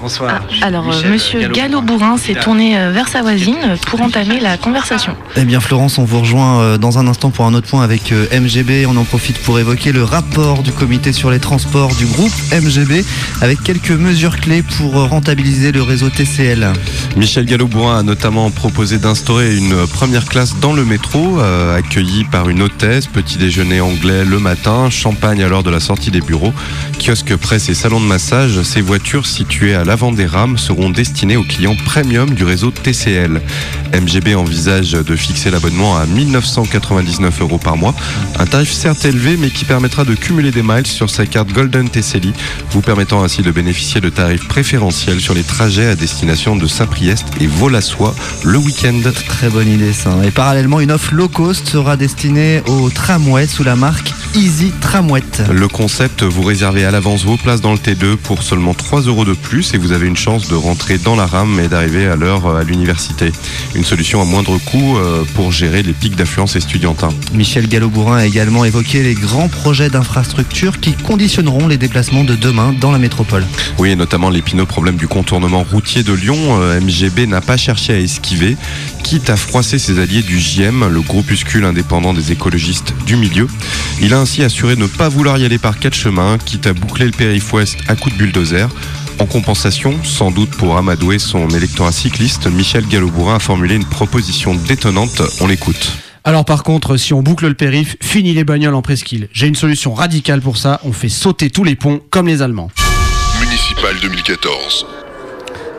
[0.01, 0.41] Bonsoir.
[0.63, 2.17] Alors, euh, Michel monsieur Gallo-Bourrin.
[2.19, 5.17] S'est tourné euh, vers sa voisine pour entamer la conversation.
[5.37, 8.13] Eh bien Florence, on vous rejoint euh, dans un instant pour un autre point avec
[8.13, 8.87] euh, MGB.
[8.87, 13.05] On en profite pour évoquer le rapport du comité sur les transports du groupe MGB
[13.41, 16.73] avec quelques mesures clés pour rentabiliser le réseau TCL.
[17.17, 22.49] Michel Gallo-Bourrin a notamment proposé d'instaurer une première classe dans le métro, euh, accueillie par
[22.49, 26.53] une hôtesse, petit déjeuner anglais le matin, champagne à l'heure de la sortie des bureaux,
[26.99, 30.91] kiosque presse et salon de massage, ces voitures situées à la vente des rames seront
[30.91, 33.41] destinées aux clients premium du réseau TCL.
[33.95, 37.95] MGB envisage de fixer l'abonnement à 1999 euros par mois,
[38.39, 41.89] un tarif certes élevé mais qui permettra de cumuler des miles sur sa carte Golden
[41.89, 42.35] TCLI,
[42.71, 47.25] vous permettant ainsi de bénéficier de tarifs préférentiels sur les trajets à destination de Saint-Priest
[47.41, 49.01] et Volassois le week-end.
[49.27, 50.11] Très bonne idée ça.
[50.23, 55.43] Et parallèlement, une offre low cost sera destinée aux tramways sous la marque Easy Tramwette.
[55.51, 59.25] Le concept, vous réservez à l'avance vos places dans le T2 pour seulement 3 euros
[59.25, 62.17] de plus et vous avez une chance de rentrer dans la rame et d'arriver à
[62.17, 63.33] l'heure à l'université.
[63.75, 67.11] Une solution à moindre coût euh, pour gérer les pics d'affluence estudiantins.
[67.33, 72.75] Michel Gallo-Bourrin a également évoqué les grands projets d'infrastructure qui conditionneront les déplacements de demain
[72.81, 73.45] dans la métropole.
[73.79, 76.37] Oui, et notamment l'épineux problème du contournement routier de Lyon.
[76.61, 78.57] Euh, MGB n'a pas cherché à esquiver,
[79.03, 83.47] quitte à froisser ses alliés du JM, le groupuscule indépendant des écologistes du milieu.
[84.01, 87.07] Il a ainsi assuré ne pas vouloir y aller par quatre chemins, quitte à boucler
[87.07, 88.69] le périph' ouest à coups de bulldozer.
[89.21, 94.55] En compensation, sans doute pour amadouer son électorat cycliste, Michel Gallo-Bourrin a formulé une proposition
[94.55, 95.23] détonnante.
[95.41, 95.93] On l'écoute.
[96.23, 99.29] Alors par contre, si on boucle le périph, fini les bagnoles en presqu'île.
[99.33, 102.71] J'ai une solution radicale pour ça, on fait sauter tous les ponts comme les Allemands.
[103.41, 104.87] Municipal 2014.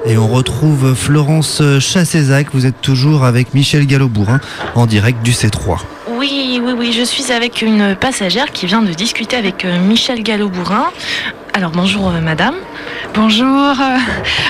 [0.05, 2.47] Et on retrouve Florence Chassézac.
[2.53, 4.39] Vous êtes toujours avec Michel Gallo-Bourrin
[4.75, 5.77] en direct du C3.
[6.19, 10.21] Oui, oui, oui, je suis avec une passagère qui vient de discuter avec euh, Michel
[10.21, 10.87] Gallo-Bourrin.
[11.53, 12.55] Alors bonjour euh, madame.
[13.13, 13.75] Bonjour.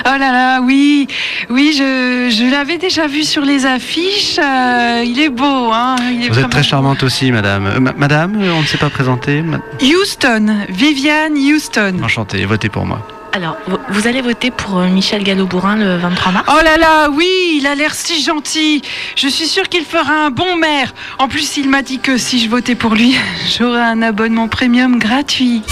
[0.06, 1.06] Oh là là, oui,
[1.50, 4.38] oui, je, je l'avais déjà vu sur les affiches.
[4.38, 5.96] euh, il est beau, hein.
[6.10, 7.66] Il est Vous êtes très charmante aussi, madame.
[7.66, 9.42] Euh, ma- madame, on ne s'est pas présenté.
[9.42, 11.98] Ma- Houston, Viviane Houston.
[12.02, 13.06] Enchanté, votez pour moi.
[13.32, 13.56] Alors,
[13.90, 17.66] vous- allez voter pour euh, Michel Gallo-Bourrin le 23 mars Oh là là, oui, il
[17.66, 18.82] a l'air si gentil.
[19.14, 20.92] Je suis sûre qu'il fera un bon maire.
[21.18, 23.14] En plus, il m'a dit que si je votais pour lui,
[23.58, 25.62] j'aurais un abonnement premium gratuit.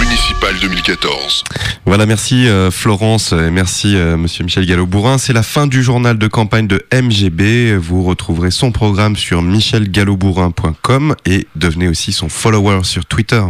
[0.00, 1.44] Municipal 2014.
[1.86, 5.18] Voilà, merci euh, Florence et merci euh, Monsieur Michel Gallo-Bourrin.
[5.18, 7.76] C'est la fin du journal de campagne de MGB.
[7.76, 13.42] Vous retrouverez son programme sur michelgallobourrin.com et devenez aussi son follower sur Twitter.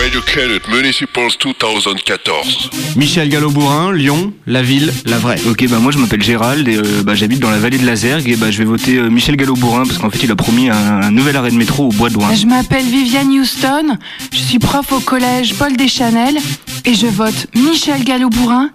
[0.00, 2.70] Radio Canet Municipals 2014.
[2.96, 5.38] Michel Gallo-Bourrin, Lyon, la ville, la vraie.
[5.48, 7.94] Ok, bah moi je m'appelle Gérald et euh, bah, j'habite dans la vallée de la
[7.94, 10.70] Zergue et bah je vais voter euh, Michel Gallo-Bourrin parce qu'en fait il a promis
[10.70, 12.34] un, un nouvel arrêt de métro au Bois de Douin.
[12.34, 13.96] Je m'appelle Viviane Houston,
[14.32, 16.36] je suis prof au collège Paul Deschanel
[16.84, 18.70] et je vote Michel Gallo-Bourrin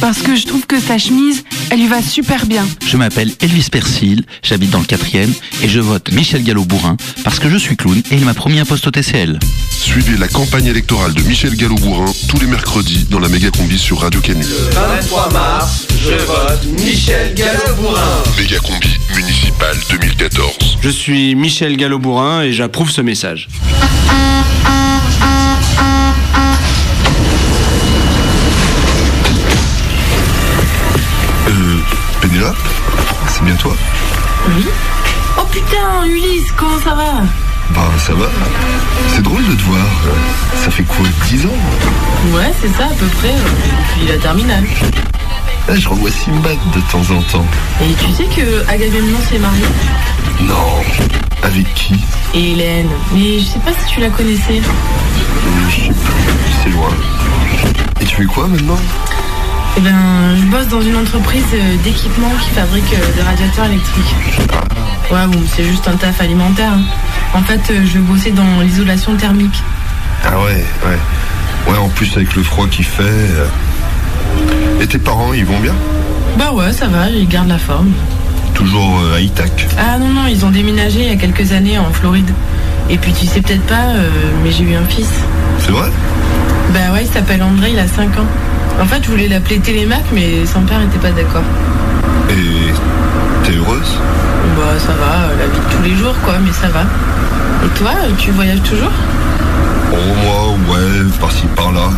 [0.00, 2.66] parce que je trouve que sa chemise, elle lui va super bien.
[2.86, 7.48] Je m'appelle Elvis Persil, j'habite dans le quatrième et je vote Michel Gallo-Bourrin parce que
[7.48, 9.38] je suis clown et il m'a promis un poste au TCL.
[9.70, 14.00] Suivez la campagne électorale de Michel Gallo-Bourrin tous les mercredis dans la méga combi sur
[14.00, 14.44] Radio Canu.
[14.72, 18.22] 23 mars, je vote Michel Gallo-Bourrin.
[18.38, 20.78] Méga combi municipal 2014.
[20.82, 23.48] Je suis Michel Gallo-Bourrin et j'approuve ce message.
[31.50, 31.78] Euh,
[32.20, 32.56] Pénélope
[33.28, 33.74] C'est bien toi
[34.56, 34.64] Oui.
[35.38, 37.22] Oh putain, Ulysse, comment ça va?
[37.74, 38.26] Bah ça va.
[39.14, 39.84] C'est drôle de te voir.
[40.06, 42.34] Euh, Ça fait quoi 10 ans?
[42.34, 43.32] Ouais, c'est ça à peu près.
[43.34, 44.64] Depuis la terminale.
[45.68, 47.46] Là, je revois Simbad de temps en temps.
[47.82, 49.64] Et tu sais que Agamemnon s'est marié?
[50.42, 50.82] Non.
[51.42, 51.94] Avec qui?
[52.34, 52.88] Hélène.
[53.12, 54.58] Mais je sais pas si tu la connaissais.
[54.60, 56.32] Euh, Je sais plus.
[56.64, 56.90] C'est loin.
[58.00, 58.78] Et tu fais quoi maintenant?
[59.76, 59.92] Eh ben,
[60.36, 64.14] je bosse dans une entreprise euh, d'équipement qui fabrique euh, des radiateurs électriques.
[65.10, 66.72] Ouais, bon, c'est juste un taf alimentaire.
[66.72, 66.82] hein.
[67.34, 69.62] En fait, euh, je bossais dans l'isolation thermique.
[70.24, 71.72] Ah ouais, ouais.
[71.72, 73.02] Ouais, en plus avec le froid qu'il fait.
[73.04, 73.46] euh.
[74.80, 75.74] Et tes parents, ils vont bien?
[76.38, 77.92] Bah ouais, ça va, ils gardent la forme.
[78.54, 79.66] Toujours à Itac.
[79.78, 82.30] Ah non, non, ils ont déménagé il y a quelques années en Floride.
[82.90, 84.08] Et puis tu sais peut-être pas, euh,
[84.42, 85.08] mais j'ai eu un fils.
[85.60, 85.88] C'est vrai?
[86.74, 88.26] Bah ouais, il s'appelle André, il a 5 ans.
[88.80, 91.42] En fait, je voulais l'appeler Télémac, mais son père était pas d'accord.
[92.30, 92.72] Et
[93.44, 93.98] t'es heureuse?
[94.56, 96.82] Bah ça va, euh, la vie de tous les jours quoi, mais ça va.
[97.64, 98.90] Et toi, euh, tu voyages toujours?
[99.92, 101.90] Oh, moi, ouais, par-ci, par-là.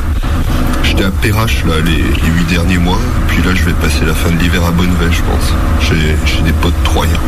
[0.82, 2.98] J'étais à Perrache, là, les, les huit derniers mois.
[3.28, 5.52] Puis là, je vais passer la fin de l'hiver à Bonneveille, je pense.
[5.80, 7.20] J'ai j'ai des potes troyens.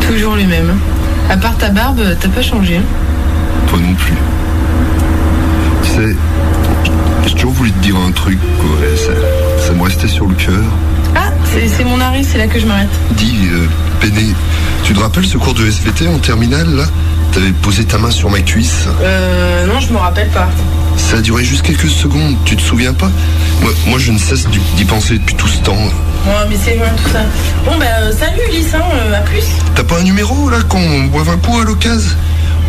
[0.00, 0.72] Toujours les mêmes.
[1.28, 2.76] À part ta barbe, t'as pas changé.
[2.76, 2.82] hein?
[3.68, 4.14] Toi non plus.
[5.82, 6.16] Tu sais,
[7.26, 8.70] j'ai toujours voulu te dire un truc, quoi.
[8.96, 10.62] Ça, ça me restait sur le cœur.
[11.14, 12.88] Ah, c'est mon arrêt, c'est là que je m'arrête.
[13.16, 13.66] Dis, euh,
[14.00, 14.34] Péné,
[14.84, 16.84] tu te rappelles ce cours de SVT en terminale, là?
[17.32, 18.86] T'avais posé ta main sur ma cuisse.
[19.02, 20.48] Euh, non, je me rappelle pas.
[20.96, 23.10] Ça a duré juste quelques secondes, tu te souviens pas?
[23.62, 25.76] Moi, moi, je ne cesse d'y penser depuis tout ce temps.
[25.76, 27.20] Ouais, mais c'est loin tout ça.
[27.64, 29.44] Bon bah euh, salut Ulysse, hein, euh, à plus.
[29.74, 32.10] T'as pas un numéro, là, qu'on boive un coup à l'occasion?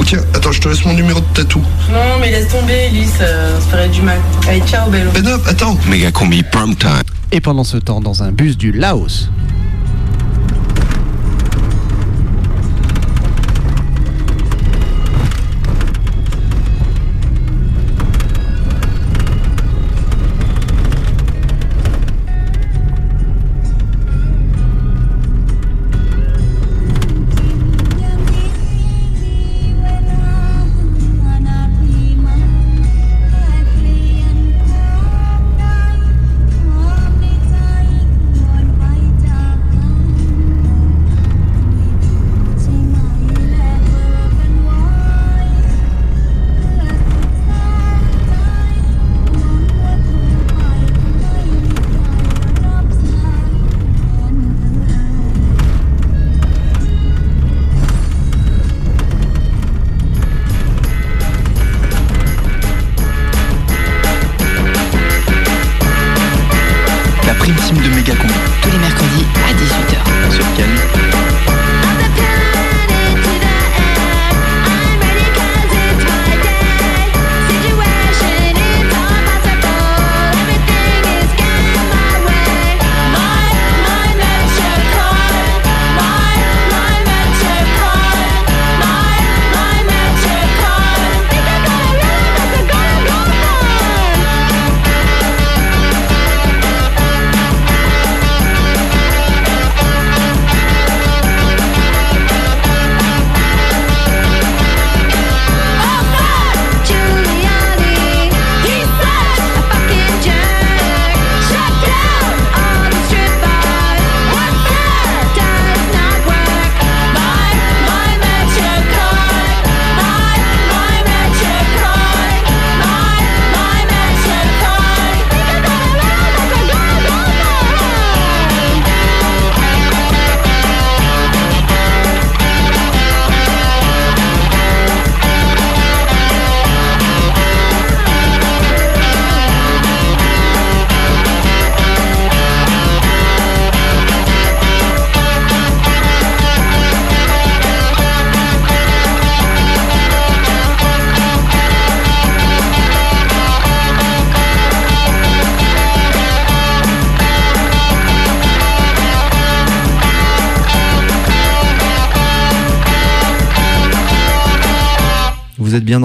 [0.02, 1.62] Ok, attends, je te laisse mon numéro de tatou.
[1.92, 4.18] Non, mais laisse tomber, Elise, ça se ferait du mal.
[4.50, 5.12] Allez, ciao, Bello.
[5.12, 5.78] Ben hop, attends.
[5.88, 7.04] Méga combi prime time.
[7.32, 9.30] Et pendant ce temps, dans un bus du Laos,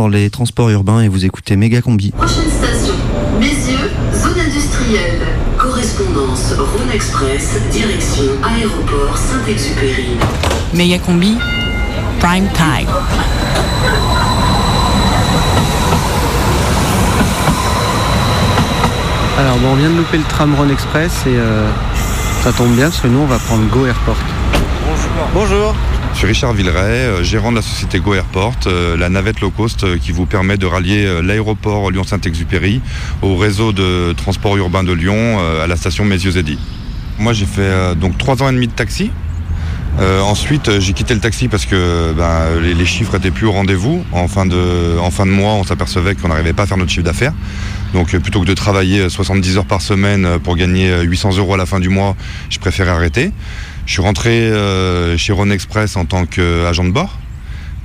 [0.06, 2.12] dans les transports urbains et vous écoutez Méga Combi.
[2.12, 2.94] Prochaine station,
[3.40, 5.20] Bézieux, zone industrielle.
[5.58, 10.16] Correspondance Rhône Express, direction aéroport Saint-Exupéry.
[10.74, 11.36] Méga combi,
[12.20, 12.88] prime time.
[19.38, 21.68] Alors bon, on vient de louper le tram Rhône Express et euh,
[22.44, 24.16] ça tombe bien parce que nous on va prendre Go Airport.
[25.34, 25.74] Bonjour.
[26.16, 29.50] Je suis Richard Villeray, euh, gérant de la société Go Airport, euh, la navette low
[29.50, 32.80] cost euh, qui vous permet de rallier l'aéroport Lyon-Saint-Exupéry
[33.20, 36.58] au réseau de transport urbain de Lyon à la station Mézieux-Zédy.
[37.18, 39.10] Moi j'ai fait donc trois ans et demi de taxi.
[39.98, 44.04] Ensuite, j'ai quitté le taxi parce que ben, les, chiffres étaient plus au rendez-vous.
[44.12, 46.90] En fin de, en fin de mois, on s'apercevait qu'on n'arrivait pas à faire notre
[46.90, 47.32] chiffre d'affaires.
[47.94, 51.54] Donc, plutôt que de travailler euh, 70 heures par semaine pour gagner euh, 800 euros
[51.54, 52.14] à la fin du mois,
[52.50, 53.32] je préférais arrêter.
[53.86, 57.16] Je suis rentré euh, chez Rhône Express en tant qu'agent de bord.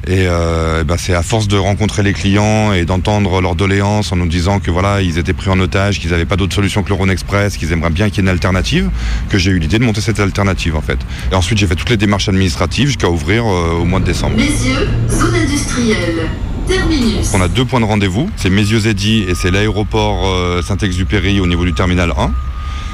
[0.07, 4.15] Et euh, ben, c'est à force de rencontrer les clients et d'entendre leurs doléances en
[4.15, 6.89] nous disant que voilà, ils étaient pris en otage, qu'ils n'avaient pas d'autre solution que
[6.89, 8.89] le Rhône Express, qu'ils aimeraient bien qu'il y ait une alternative,
[9.29, 10.97] que j'ai eu l'idée de monter cette alternative en fait.
[11.31, 14.37] Et ensuite j'ai fait toutes les démarches administratives jusqu'à ouvrir euh, au mois de décembre.
[14.37, 16.29] Bézieux, zone industrielle.
[16.67, 17.31] Terminus.
[17.35, 21.73] On a deux points de rendez-vous, c'est Mézieux-Zédy et c'est l'aéroport Saint-Exupéry au niveau du
[21.73, 22.31] terminal 1.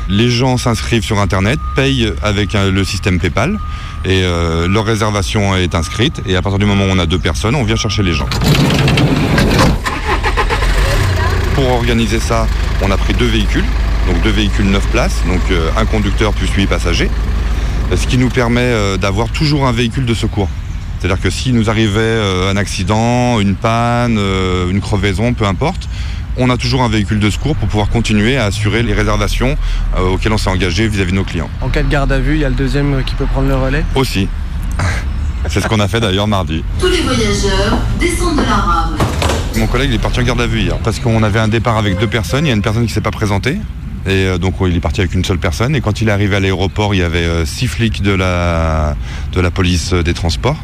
[0.09, 3.59] Les gens s'inscrivent sur Internet, payent avec euh, le système PayPal
[4.05, 6.21] et euh, leur réservation est inscrite.
[6.25, 8.27] Et à partir du moment où on a deux personnes, on vient chercher les gens.
[11.55, 12.47] Pour organiser ça,
[12.81, 13.65] on a pris deux véhicules,
[14.07, 17.09] donc deux véhicules 9 places, donc euh, un conducteur plus 8 passagers,
[17.93, 20.49] ce qui nous permet d'avoir toujours un véhicule de secours.
[20.99, 24.19] C'est-à-dire que s'il nous arrivait un accident, une panne,
[24.69, 25.87] une crevaison, peu importe,
[26.37, 29.55] on a toujours un véhicule de secours pour pouvoir continuer à assurer les réservations
[29.97, 31.49] euh, auxquelles on s'est engagé vis-à-vis de nos clients.
[31.61, 33.55] En cas de garde à vue, il y a le deuxième qui peut prendre le
[33.55, 33.83] relais.
[33.95, 34.27] Aussi.
[35.49, 36.63] C'est ce qu'on a fait d'ailleurs mardi.
[36.79, 38.97] Tous les voyageurs descendent de la rame.
[39.55, 41.77] Mon collègue il est parti en garde à vue hier parce qu'on avait un départ
[41.77, 43.57] avec deux personnes, il y a une personne qui s'est pas présentée.
[44.05, 45.75] Et euh, donc il est parti avec une seule personne.
[45.75, 48.95] Et quand il est arrivé à l'aéroport, il y avait euh, six flics de la,
[49.33, 50.57] de la police des transports.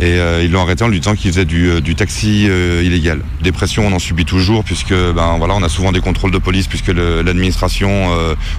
[0.00, 3.20] Et euh, ils l'ont arrêté en lui disant qu'il faisait du, euh, taxi euh, illégal.
[3.42, 6.66] Des pressions, on en subit toujours puisque ben on a souvent des contrôles de police
[6.66, 8.10] puisque l'administration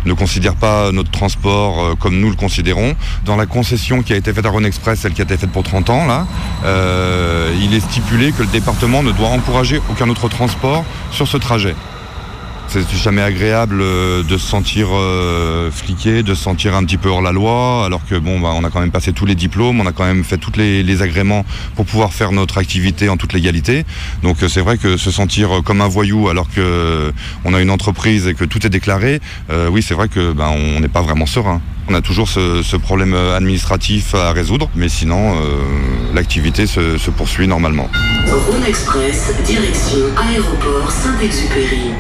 [0.06, 2.96] ne considère pas notre transport comme nous le considérons.
[3.26, 5.52] Dans la concession qui a été faite à Rhône Express, celle qui a été faite
[5.52, 6.28] pour 30 ans
[6.66, 11.76] il est stipulé que le département ne doit encourager aucun autre transport sur ce trajet.
[12.68, 17.10] C'est jamais agréable euh, de se sentir euh, fliqué, de se sentir un petit peu
[17.10, 19.80] hors la loi, alors que bon, bah, on a quand même passé tous les diplômes,
[19.80, 21.46] on a quand même fait tous les, agréments
[21.76, 23.86] pour pouvoir faire notre activité en toute légalité.
[24.24, 27.12] Donc euh, c'est vrai que se sentir comme un voyou alors que
[27.44, 29.20] on a une entreprise et que tout est déclaré,
[29.72, 31.62] oui, c'est vrai que ben, on n'est pas vraiment serein.
[31.90, 35.36] On a toujours ce, problème administratif à résoudre, mais sinon
[36.14, 37.90] l'activité se, poursuit normalement.
[38.68, 41.92] Express, direction aéroport Saint-Exupéry.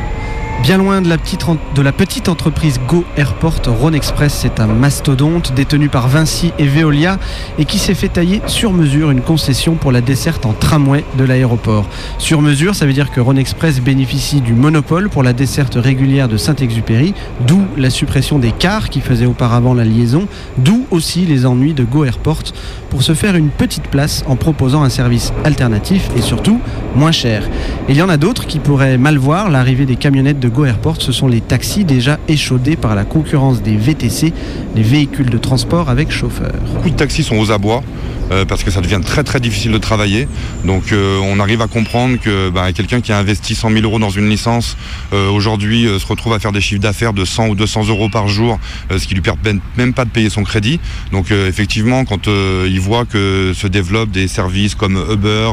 [0.63, 6.07] Bien loin de la, petite, entreprise Go Airport, Rhône Express, c'est un mastodonte détenu par
[6.07, 7.19] Vinci et Veolia
[7.59, 11.23] et qui s'est fait tailler sur mesure une concession pour la desserte en tramway de
[11.23, 11.85] l'aéroport.
[12.17, 16.27] Sur mesure, ça veut dire que Rhône Express bénéficie du monopole pour la desserte régulière
[16.27, 17.13] de Saint-Exupéry,
[17.45, 20.27] d'où la suppression des cars qui faisaient auparavant la liaison,
[20.57, 22.41] d'où aussi les ennuis de Go Airport
[22.89, 26.59] pour se faire une petite place en proposant un service alternatif et surtout
[26.95, 27.43] moins cher.
[27.87, 30.65] Et il y en a d'autres qui pourraient mal voir l'arrivée des camionnettes de Go
[30.65, 34.33] Airport, ce sont les taxis déjà échaudés par la concurrence des VTC,
[34.75, 36.53] les véhicules de transport avec chauffeur.
[36.73, 37.83] Beaucoup de taxis sont aux abois.
[38.31, 40.27] Euh, parce que ça devient très très difficile de travailler.
[40.63, 43.99] Donc euh, on arrive à comprendre que bah, quelqu'un qui a investi 100 000 euros
[43.99, 44.77] dans une licence
[45.13, 48.09] euh, aujourd'hui euh, se retrouve à faire des chiffres d'affaires de 100 ou 200 euros
[48.09, 48.59] par jour,
[48.91, 50.79] euh, ce qui lui permet même pas de payer son crédit.
[51.11, 55.51] Donc effectivement, quand il voit que se développent des services comme Uber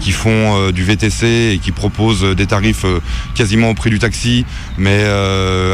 [0.00, 2.84] qui font du VTC et qui proposent des tarifs
[3.34, 4.44] quasiment au prix du taxi,
[4.76, 5.04] mais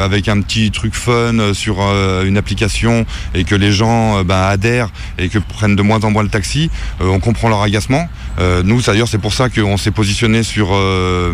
[0.02, 1.80] avec un petit truc fun sur
[2.24, 6.22] une application et que les gens bah, adhèrent et que prennent de moins en moins
[6.22, 8.08] le taxi, euh, on comprend leur agacement.
[8.40, 11.32] Euh, nous, d'ailleurs, c'est pour ça qu'on s'est positionné sur, euh,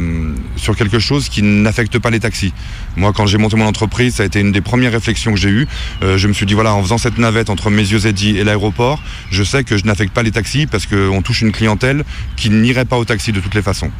[0.56, 2.52] sur quelque chose qui n'affecte pas les taxis.
[2.96, 5.48] Moi, quand j'ai monté mon entreprise, ça a été une des premières réflexions que j'ai
[5.48, 5.66] eues.
[6.02, 9.02] Euh, je me suis dit, voilà, en faisant cette navette entre mes yeux et l'aéroport,
[9.30, 12.04] je sais que je n'affecte pas les taxis parce qu'on touche une clientèle
[12.36, 13.90] qui n'irait pas au taxi de toutes les façons.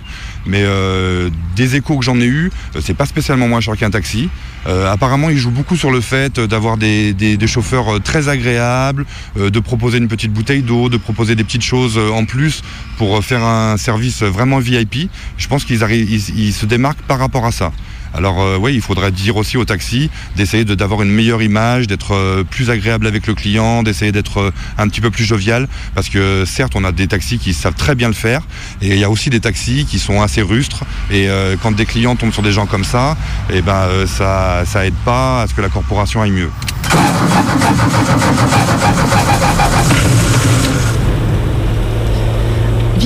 [0.46, 3.90] Mais euh, des échos que j'en ai eu, euh, c'est pas spécialement moins cher qu'un
[3.90, 4.28] taxi.
[4.66, 9.06] Euh, apparemment, ils jouent beaucoup sur le fait d'avoir des, des- des chauffeurs très agréables,
[9.36, 12.62] de proposer une petite bouteille d'eau, de proposer des petites choses en plus
[13.00, 15.08] pour faire un service vraiment VIP.
[15.38, 17.72] Je pense qu'ils ils, se démarquent par rapport à ça.
[18.12, 21.86] Alors euh, oui, il faudrait dire aussi aux taxis d'essayer de- d'avoir une meilleure image,
[21.86, 25.66] d'être euh, plus agréable avec le client, d'essayer d'être euh, un petit peu plus jovial,
[25.94, 28.42] parce que certes on a des taxis qui savent très bien le faire,
[28.82, 31.28] et il y a aussi des taxis qui sont assez rustres, et
[31.62, 33.16] quand des clients tombent sur des gens comme ça,
[33.48, 36.50] et ben euh, ça ça aide pas à ce que la corporation aille mieux.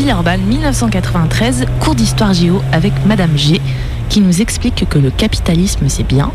[0.04, 3.58] Villeurbanne 1993, cours d'histoire géo avec Madame G
[4.10, 6.30] qui nous explique que le capitalisme c'est bien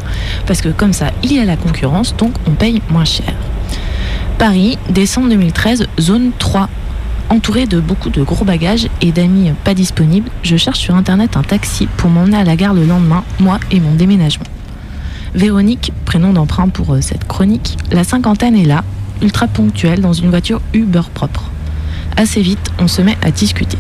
[0.47, 3.32] parce que comme ça il y a la concurrence donc on paye moins cher.
[4.39, 6.67] Paris, décembre 2013, zone 3.
[7.30, 11.43] Entouré de beaucoup de gros bagages et d'amis pas disponibles, je cherche sur internet un
[11.43, 14.47] taxi pour m'emmener à la gare le lendemain, moi et mon déménagement.
[15.36, 18.84] Véronique, prénom d'emprunt pour euh, cette chronique, la cinquantaine est là,
[19.22, 21.51] ultra ponctuelle dans une voiture Uber propre.
[22.20, 23.78] Assez vite, on se met à discuter.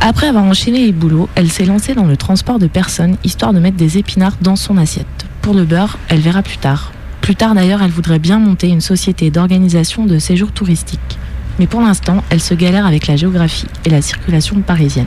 [0.00, 3.60] Après avoir enchaîné les boulots, elle s'est lancée dans le transport de personnes, histoire de
[3.60, 5.06] mettre des épinards dans son assiette.
[5.40, 6.90] Pour le beurre, elle verra plus tard.
[7.20, 11.18] Plus tard d'ailleurs, elle voudrait bien monter une société d'organisation de séjours touristiques.
[11.60, 15.06] Mais pour l'instant, elle se galère avec la géographie et la circulation parisienne.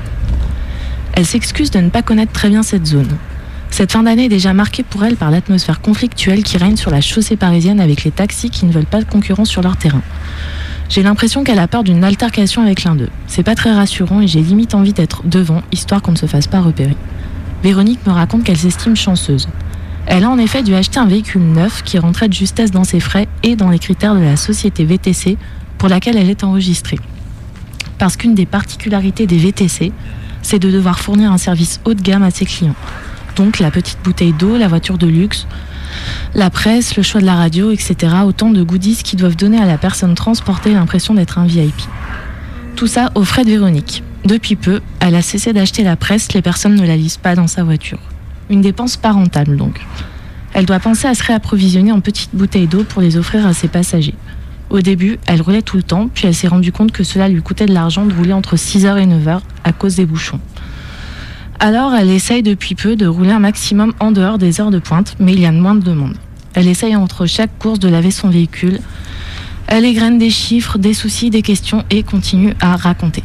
[1.15, 3.17] Elle s'excuse de ne pas connaître très bien cette zone.
[3.69, 7.01] Cette fin d'année est déjà marquée pour elle par l'atmosphère conflictuelle qui règne sur la
[7.01, 10.03] chaussée parisienne avec les taxis qui ne veulent pas de concurrence sur leur terrain.
[10.89, 13.09] J'ai l'impression qu'elle a peur d'une altercation avec l'un d'eux.
[13.27, 16.47] C'est pas très rassurant et j'ai limite envie d'être devant, histoire qu'on ne se fasse
[16.47, 16.95] pas repérer.
[17.63, 19.47] Véronique me raconte qu'elle s'estime chanceuse.
[20.05, 22.99] Elle a en effet dû acheter un véhicule neuf qui rentrait de justesse dans ses
[22.99, 25.37] frais et dans les critères de la société VTC
[25.77, 26.99] pour laquelle elle est enregistrée.
[27.97, 29.93] Parce qu'une des particularités des VTC,
[30.41, 32.75] c'est de devoir fournir un service haut de gamme à ses clients.
[33.37, 35.47] Donc la petite bouteille d'eau, la voiture de luxe,
[36.35, 37.95] la presse, le choix de la radio, etc.
[38.25, 41.75] Autant de goodies qui doivent donner à la personne transportée l'impression d'être un VIP.
[42.75, 44.03] Tout ça aux frais de Véronique.
[44.25, 47.47] Depuis peu, elle a cessé d'acheter la presse, les personnes ne la lisent pas dans
[47.47, 47.99] sa voiture.
[48.49, 49.81] Une dépense pas rentable donc.
[50.53, 53.67] Elle doit penser à se réapprovisionner en petites bouteilles d'eau pour les offrir à ses
[53.67, 54.15] passagers.
[54.69, 57.41] Au début, elle roulait tout le temps, puis elle s'est rendue compte que cela lui
[57.41, 60.39] coûtait de l'argent de rouler entre 6h et 9h à cause des bouchons.
[61.65, 65.15] Alors, elle essaye depuis peu de rouler un maximum en dehors des heures de pointe,
[65.17, 66.17] mais il y a moins de demandes.
[66.55, 68.81] Elle essaye entre chaque course de laver son véhicule,
[69.67, 73.23] Elle égrène des chiffres, des soucis, des questions et continue à raconter.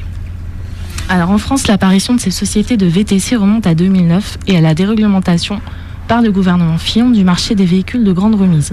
[1.09, 4.73] Alors en France, l'apparition de ces sociétés de VTC remonte à 2009 et à la
[4.73, 5.61] déréglementation
[6.07, 8.73] par le gouvernement Fillon du marché des véhicules de grande remise.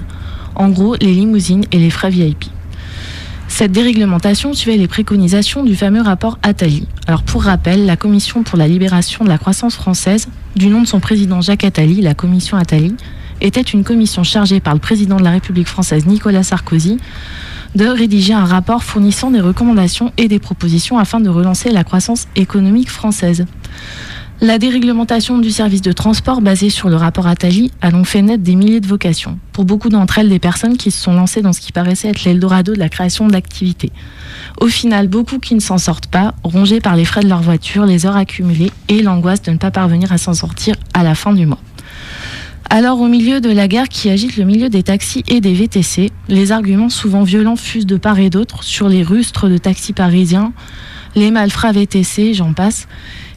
[0.54, 2.44] En gros, les limousines et les frais VIP.
[3.58, 6.86] Cette déréglementation suivait les préconisations du fameux rapport Attali.
[7.06, 10.86] Alors pour rappel, la Commission pour la libération de la croissance française, du nom de
[10.86, 12.94] son président Jacques Attali, la Commission Attali,
[13.40, 16.98] était une commission chargée par le président de la République française Nicolas Sarkozy
[17.74, 22.28] de rédiger un rapport fournissant des recommandations et des propositions afin de relancer la croissance
[22.36, 23.46] économique française.
[24.42, 28.42] La déréglementation du service de transport basée sur le rapport Attali a donc fait naître
[28.42, 29.38] des milliers de vocations.
[29.52, 32.24] Pour beaucoup d'entre elles, des personnes qui se sont lancées dans ce qui paraissait être
[32.24, 33.92] l'Eldorado de la création d'activités.
[34.60, 37.86] Au final, beaucoup qui ne s'en sortent pas, rongés par les frais de leur voiture,
[37.86, 41.32] les heures accumulées et l'angoisse de ne pas parvenir à s'en sortir à la fin
[41.32, 41.60] du mois.
[42.68, 46.10] Alors, au milieu de la guerre qui agite le milieu des taxis et des VTC,
[46.28, 50.52] les arguments souvent violents fusent de part et d'autre sur les rustres de taxis parisiens,
[51.14, 52.86] les malfrats VTC, j'en passe.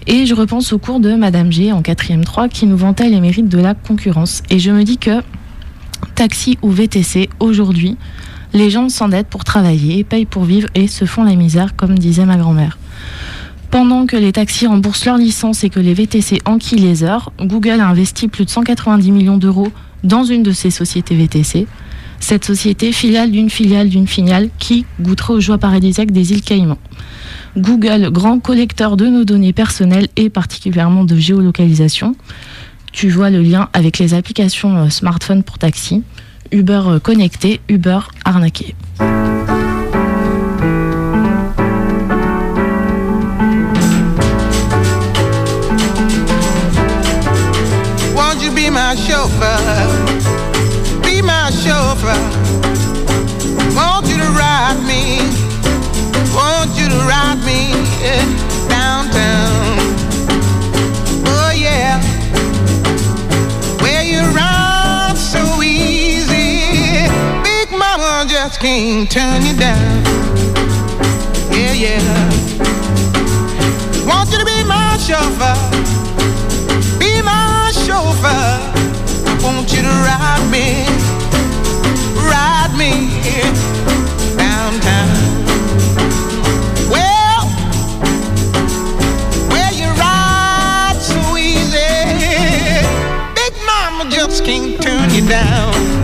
[0.08, 3.20] Et je repense au cours de Madame G en 4ème 3 qui nous vantait les
[3.20, 4.41] mérites de la concurrence.
[4.50, 5.22] Et je me dis que
[6.16, 7.97] taxi ou VTC, aujourd'hui,
[8.54, 12.26] les gens s'endettent pour travailler, payent pour vivre et se font la misère, comme disait
[12.26, 12.78] ma grand-mère.
[13.72, 17.82] Pendant que les taxis remboursent leur licence et que les VTC enquillent les heures, Google
[17.82, 19.68] a investi plus de 190 millions d'euros
[20.04, 21.68] dans une de ces sociétés VTC.
[22.20, 26.78] Cette société, filiale d'une filiale d'une filiale, qui goûterait aux joies paradisiaques des îles Caïmans.
[27.58, 32.16] Google, grand collecteur de nos données personnelles et particulièrement de géolocalisation.
[32.92, 36.04] Tu vois le lien avec les applications euh, smartphone pour taxi.
[36.52, 38.76] Uber euh, connecté, Uber arnaqué.
[68.60, 70.03] Can't turn you down.
[71.49, 72.30] Yeah yeah.
[74.05, 75.55] Want you to be my chauffeur?
[76.99, 78.60] Be my chauffeur.
[79.41, 80.86] Want you to ride me,
[82.28, 82.91] ride me
[84.36, 85.07] downtown.
[86.91, 87.47] Well,
[89.51, 91.80] where you ride so easy,
[93.36, 95.99] Big Mama just can't turn you down.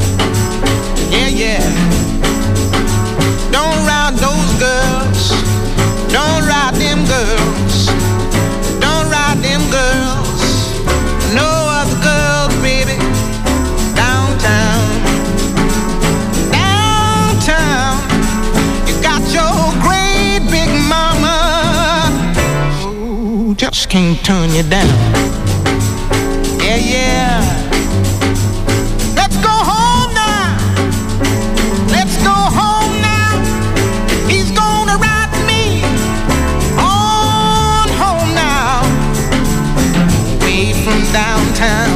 [23.95, 24.89] Can't turn you down.
[26.59, 27.39] Yeah, yeah.
[29.15, 30.57] Let's go home now.
[31.95, 33.31] Let's go home now.
[34.27, 35.81] He's gonna ride me
[36.77, 38.83] on home now.
[40.41, 41.89] Away from downtown.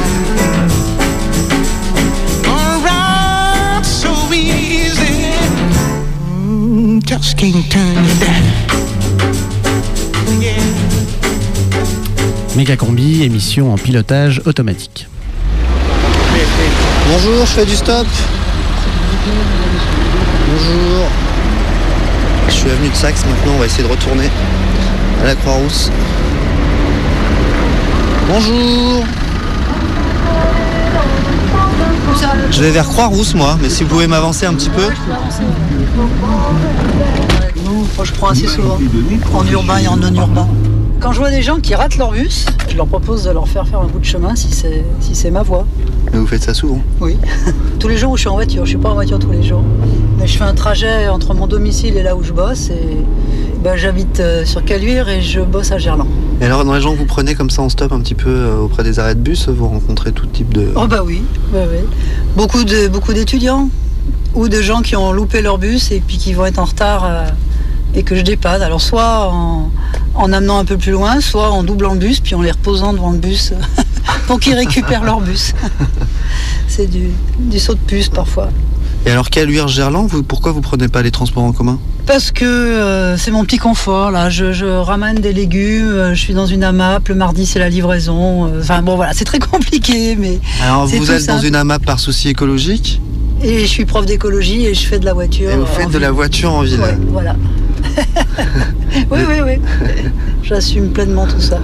[2.46, 5.34] Gonna ride so easy.
[6.24, 8.09] Mm, Just can't turn
[12.60, 15.08] Méga Combi, émission en pilotage automatique.
[17.10, 18.06] Bonjour, je fais du stop.
[20.46, 21.06] Bonjour.
[22.48, 24.28] Je suis avenue de Saxe maintenant, on va essayer de retourner
[25.22, 25.90] à la Croix-Rousse.
[28.28, 29.04] Bonjour.
[32.50, 34.86] Je vais vers Croix-Rousse moi, mais si vous pouvez m'avancer un petit peu.
[37.96, 38.78] Moi, je prends assez souvent,
[39.32, 40.46] en urbain et en non-urbain.
[41.00, 43.66] Quand je vois des gens qui ratent leur bus, je leur propose de leur faire
[43.66, 45.64] faire un bout de chemin si c'est si c'est ma voie.
[46.12, 47.16] Mais vous faites ça souvent Oui.
[47.80, 49.42] tous les jours où je suis en voiture, je suis pas en voiture tous les
[49.42, 49.62] jours.
[50.18, 52.98] Mais je fais un trajet entre mon domicile et là où je bosse et
[53.64, 56.06] ben, j'habite euh, sur Caluire et je bosse à Gerland.
[56.42, 58.28] Et alors dans les gens que vous prenez comme ça en stop un petit peu
[58.28, 60.68] euh, auprès des arrêts de bus, vous rencontrez tout type de...
[60.76, 61.22] Oh bah oui,
[61.54, 61.84] ouais, ouais.
[62.36, 63.70] beaucoup de beaucoup d'étudiants
[64.34, 67.06] ou de gens qui ont loupé leur bus et puis qui vont être en retard
[67.06, 67.24] euh,
[67.94, 68.60] et que je dépanne.
[68.60, 69.70] Alors soit en,
[70.14, 72.92] en amenant un peu plus loin, soit en doublant le bus puis en les reposant
[72.92, 73.52] devant le bus
[74.26, 75.52] pour qu'ils récupèrent leur bus.
[76.68, 77.08] C'est du,
[77.38, 78.48] du saut de puce parfois.
[79.06, 81.78] Et alors Caluire Gerland, vous, pourquoi vous prenez pas les transports en commun?
[82.06, 84.30] Parce que euh, c'est mon petit confort là.
[84.30, 87.08] Je, je ramène des légumes, euh, je suis dans une AMAP.
[87.08, 88.46] Le mardi c'est la livraison.
[88.46, 91.98] euh, Enfin bon voilà, c'est très compliqué, mais Alors vous êtes dans une AMAP par
[92.00, 93.00] souci écologique?
[93.42, 95.50] Et je suis prof d'écologie et je fais de la voiture.
[95.50, 96.00] Et vous faites de ville.
[96.02, 97.36] la voiture en ville Ouais, voilà.
[99.10, 99.58] oui, oui, oui.
[100.42, 101.60] J'assume pleinement tout ça.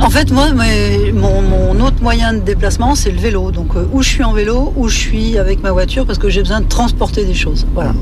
[0.00, 3.50] en fait, moi, mon, autre moyen de déplacement, c'est le vélo.
[3.50, 6.28] Donc, euh, ou je suis en vélo, ou je suis avec ma voiture parce que
[6.28, 7.66] j'ai besoin de transporter des choses.
[7.74, 7.94] Voilà.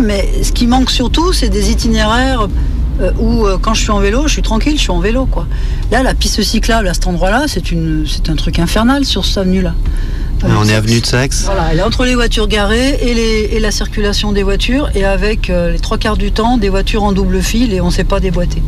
[0.00, 2.48] Mais ce qui manque surtout, c'est des itinéraires
[3.00, 5.26] euh, où, euh, quand je suis en vélo, je suis tranquille, je suis en vélo,
[5.26, 5.46] quoi.
[5.90, 9.74] Là, la piste cyclable à cet endroit-là, c'est un truc infernal sur cette avenue-là.
[10.44, 11.44] On est avenue de Saxe.
[11.46, 15.04] Voilà, elle est entre les voitures garées et, les- et la circulation des voitures, et
[15.04, 17.90] avec euh, les trois quarts du temps des voitures en double fil et on ne
[17.90, 18.62] sait pas déboîter.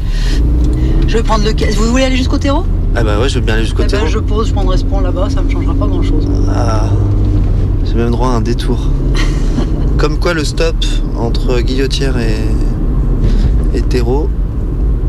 [1.06, 1.76] Je vais prendre le caisse.
[1.76, 2.64] Vous voulez aller jusqu'au terreau?
[2.94, 4.06] Ah bah ouais, je veux bien aller jusqu'au Eh ben, terreau.
[4.06, 6.26] Je pose, je prendrai ce pont là-bas, ça me changera pas grand-chose.
[6.54, 6.88] Ah,
[7.84, 8.78] j'ai même droit à un détour.
[9.98, 10.76] Comme quoi le stop
[11.16, 14.28] entre Guillotière et, et Terreau,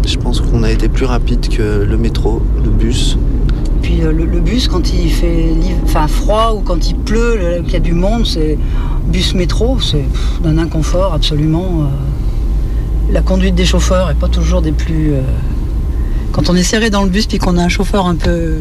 [0.06, 3.18] je pense qu'on a été plus rapide que le métro, le bus.
[3.82, 5.50] Puis euh, le, le bus, quand il fait
[5.84, 8.58] enfin, froid ou quand il pleut, le- qu'il y a du monde, c'est
[9.08, 10.06] bus métro, c'est
[10.44, 11.84] d'un inconfort absolument.
[11.84, 15.14] euh, la conduite des chauffeurs est pas toujours des plus.
[15.14, 15.22] euh,
[16.32, 18.58] quand on est serré dans le bus puis qu'on a un chauffeur un peu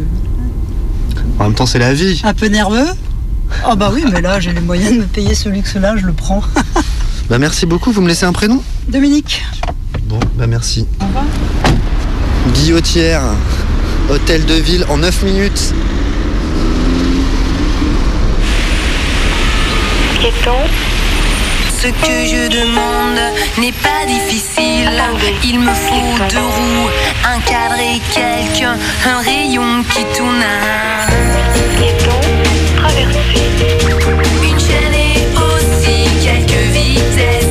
[1.38, 2.20] En même temps, c'est la vie.
[2.24, 2.86] un peu nerveux.
[3.64, 6.12] Ah bah oui, mais là j'ai les moyens de me payer ce luxe-là, je le
[6.12, 6.42] prends.
[7.28, 8.62] Bah merci beaucoup, vous me laissez un prénom?
[8.88, 9.44] Dominique.
[10.08, 10.86] Bon, bah merci.
[12.54, 13.20] Guillotière,
[14.08, 15.74] hôtel de ville en 9 minutes.
[21.80, 23.20] Ce que je demande
[23.58, 24.90] n'est pas difficile.
[25.44, 26.90] Il me faut deux roues,
[27.24, 31.08] un cadre et quelqu'un, un rayon qui tourne à
[34.42, 37.47] Une chaîne et aussi quelques vitesses.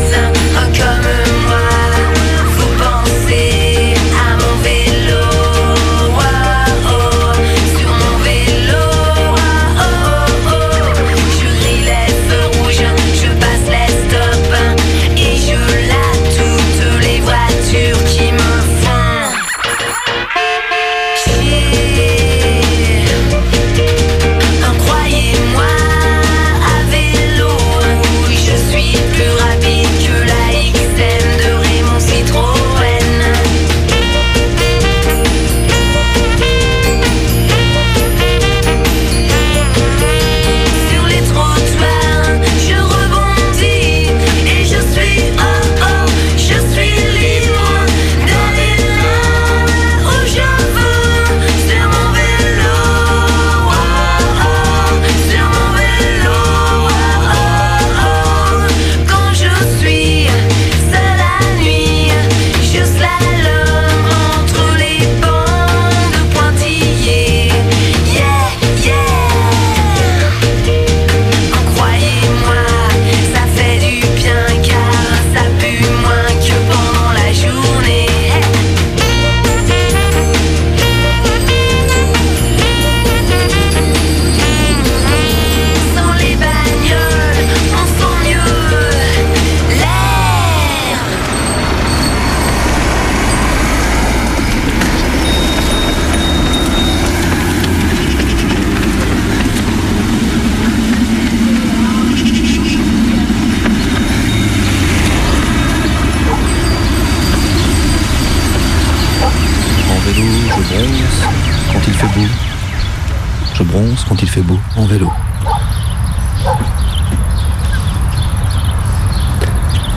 [114.07, 115.11] Quand il fait beau en vélo.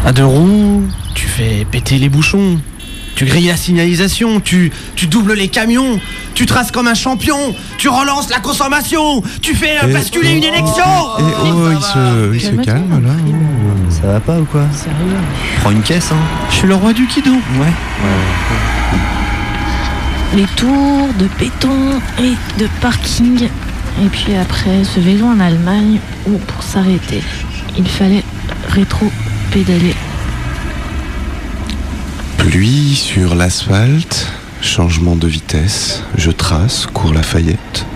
[0.04, 0.82] À deux roues,
[1.14, 2.58] tu fais péter les bouchons.
[3.16, 6.00] Tu grilles la signalisation, tu, tu doubles les camions,
[6.32, 10.44] tu traces comme un champion, tu relances la consommation, tu fais euh, Et- basculer une
[10.44, 10.84] élection
[11.18, 13.12] Et oh, il se, il se calme là.
[13.90, 14.62] Ça va pas ou quoi
[15.60, 16.16] Prends une caisse, hein.
[16.48, 17.32] Je suis le roi du kido.
[17.32, 17.72] Ouais.
[20.34, 23.48] Les tours de béton et de parking.
[24.02, 27.22] Et puis après, ce vélo en Allemagne où pour s'arrêter,
[27.76, 28.24] il fallait
[28.68, 29.94] rétro-pédaler.
[32.38, 34.32] Pluie sur l'asphalte,
[34.62, 37.86] changement de vitesse, je trace, cours Lafayette.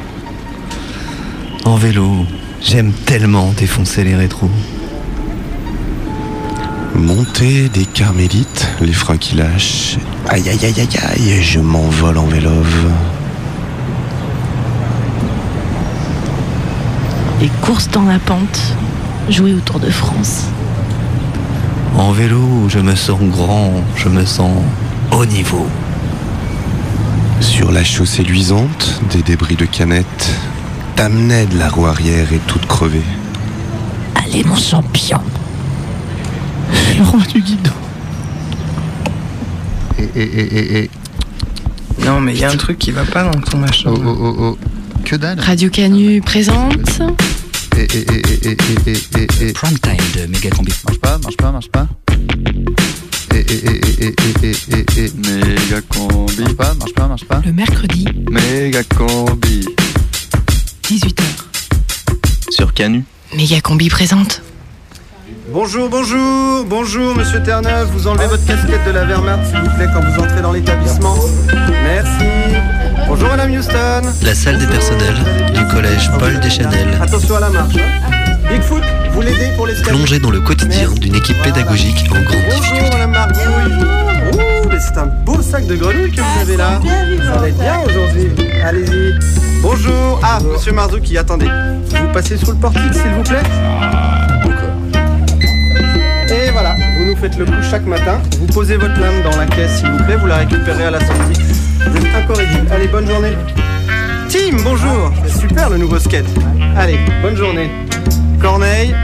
[1.64, 2.26] En vélo,
[2.60, 4.50] j'aime tellement défoncer les rétros.
[6.94, 9.96] Montée des carmélites, les freins qui lâchent.
[10.28, 12.90] Aïe aïe aïe aïe aïe, je m'envole en vélove.
[17.44, 18.58] Les courses dans la pente,
[19.28, 20.44] jouer au Tour de France.
[21.94, 24.62] En vélo, je me sens grand, je me sens
[25.12, 25.66] haut niveau.
[27.40, 30.34] Sur la chaussée luisante, des débris de canettes.
[30.96, 33.02] Damned, la roue arrière est toute crevée.
[34.32, 35.20] Est mon champion.
[36.96, 37.72] Le roi du guidon.
[39.98, 40.90] Et, et, et, et, et.
[42.06, 43.90] Non, mais il y a un truc qui va pas dans ton machin.
[43.94, 44.58] Oh, oh, oh, oh.
[45.04, 47.02] Que dalle Radio Canu présente
[47.76, 50.72] et, Prime time de méga combi.
[50.84, 51.86] Marche pas, marche pas, marche pas.
[53.34, 54.14] Et, et, et,
[55.88, 56.42] combi.
[56.42, 57.42] Marche pas, marche pas, marche pas.
[57.44, 58.06] Le mercredi.
[58.30, 59.66] Méga combi.
[60.84, 61.22] 18h.
[62.50, 63.04] Sur Canu.
[63.36, 64.42] Méga combi présente.
[65.52, 67.88] Bonjour, bonjour, bonjour, monsieur Terre-Neuve.
[67.92, 71.16] Vous enlevez votre casquette de la Wehrmacht, s'il vous plaît, quand vous entrez dans l'établissement.
[71.84, 72.73] Merci.
[73.08, 74.02] Bonjour Madame Houston.
[74.22, 75.16] La salle des personnels
[75.54, 76.88] du collège Paul Deschanel.
[77.00, 77.74] Attention à la marche.
[77.76, 78.48] hein.
[78.50, 78.82] Bigfoot,
[79.12, 82.80] vous l'aidez pour les Plongé dans le quotidien d'une équipe pédagogique en grande difficulté.
[82.80, 83.84] Bonjour Madame Margouille.
[84.32, 86.80] Ouh, mais c'est un beau sac de grenouilles que vous avez là.
[87.32, 88.28] Ça va être bien aujourd'hui.
[88.64, 89.14] Allez-y.
[89.62, 90.20] Bonjour.
[90.22, 91.46] Ah, Monsieur Marzouki, attendez.
[91.90, 93.42] Vous passez sous le portique s'il vous plaît
[96.28, 98.20] Et voilà, vous nous faites le coup chaque matin.
[98.38, 101.00] Vous posez votre lame dans la caisse s'il vous plaît, vous la récupérez à la
[101.00, 101.40] sortie.
[101.86, 102.66] Vous êtes incorrigible.
[102.70, 103.32] Allez, bonne journée.
[104.28, 105.12] Tim, bonjour.
[105.26, 106.26] C'est super le nouveau skate.
[106.76, 107.70] Allez, bonne journée.
[108.40, 108.94] Corneille,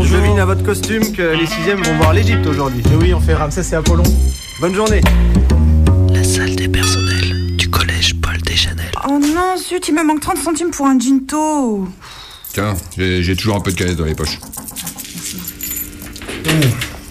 [0.00, 2.82] je devine à votre costume que les sixièmes vont voir l'Égypte aujourd'hui.
[3.00, 4.02] oui, on fait Ramsès et Apollon.
[4.60, 5.00] Bonne journée.
[6.12, 8.90] La salle des personnels du collège Paul Deschanel.
[9.08, 11.88] Oh non, zut, il me manque 30 centimes pour un ginto.
[12.52, 14.38] Tiens, j'ai j'ai toujours un peu de canette dans les poches.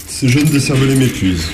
[0.07, 1.47] Ces jeunes décervelés m'épuisent.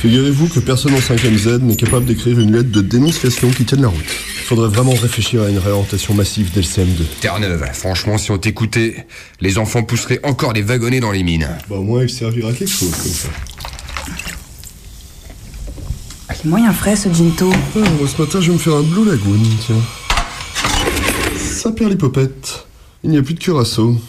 [0.00, 3.82] Figurez-vous que personne en 5ème Z n'est capable d'écrire une lettre de dénonciation qui tienne
[3.82, 4.00] la route.
[4.00, 7.04] Il faudrait vraiment réfléchir à une réorientation massive dès le CM2.
[7.20, 9.06] Terre-Neuve, franchement, si on t'écoutait,
[9.42, 11.50] les enfants pousseraient encore des wagonnets dans les mines.
[11.68, 13.28] Bah au moins il servira à quelque chose comme ça.
[16.30, 17.52] Il est moyen frais ce ginto.
[17.52, 19.76] Ah, ce matin je vais me faire un Blue Lagoon, tiens.
[21.36, 22.64] Saint-Pierre-les-Popettes.
[23.04, 24.00] Il n'y a plus de curaçao.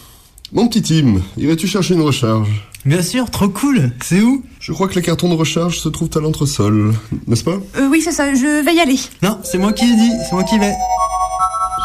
[0.52, 2.48] Mon petit Tim, irais-tu chercher une recharge?
[2.84, 3.92] Bien sûr, trop cool.
[4.02, 4.42] C'est où?
[4.58, 6.92] Je crois que les cartons de recharge se trouvent à l'entresol,
[7.28, 7.60] n'est-ce pas?
[7.78, 8.98] Euh, oui, c'est ça, je vais y aller.
[9.22, 10.72] Non, c'est moi qui ai dit, c'est moi qui vais.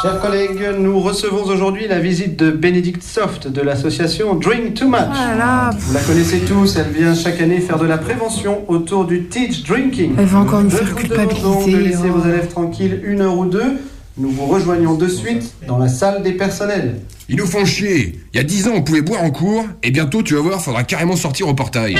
[0.01, 4.99] Chers collègues, nous recevons aujourd'hui la visite de Bénédicte Soft de l'association Drink Too Much.
[5.79, 9.63] Vous la connaissez tous, elle vient chaque année faire de la prévention autour du teach
[9.63, 10.15] drinking.
[10.17, 12.17] Elle va encore nous faire vous donc de culpabiliser, laisser oh.
[12.17, 13.77] vos élèves tranquilles une heure ou deux.
[14.20, 17.01] Nous vous rejoignons de suite dans la salle des personnels.
[17.30, 18.20] Ils nous font chier.
[18.34, 20.59] Il y a 10 ans, on pouvait boire en cours, et bientôt, tu vas voir,
[20.59, 21.95] faudra carrément sortir au portail.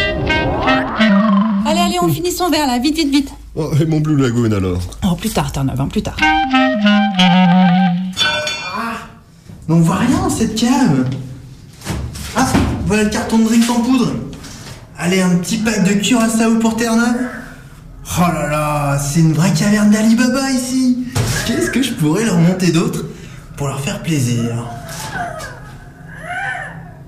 [1.66, 3.30] Allez, allez, on finit son verre là, vite, vite, vite.
[3.56, 6.18] Oh, et mon Blue Lagoon alors Oh, plus tard, Terre-Neuve, hein, plus tard.
[9.68, 11.08] Mais on voit rien dans cette cave.
[12.36, 12.48] Ah,
[12.88, 14.14] voilà le carton de drink en poudre.
[14.98, 17.28] Allez, un petit pack de curaçao pour Terre-Neuve.
[18.18, 20.98] Oh là là, c'est une vraie caverne d'Alibaba ici.
[21.48, 23.06] Qu'est-ce que je pourrais leur monter d'autre
[23.56, 24.68] pour leur faire plaisir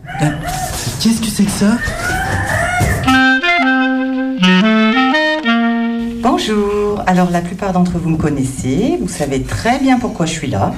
[0.08, 0.32] Ah,
[1.02, 1.78] Qu'est-ce que c'est que ça
[6.24, 7.04] Bonjour.
[7.06, 10.72] Alors la plupart d'entre vous me connaissez, vous savez très bien pourquoi je suis là.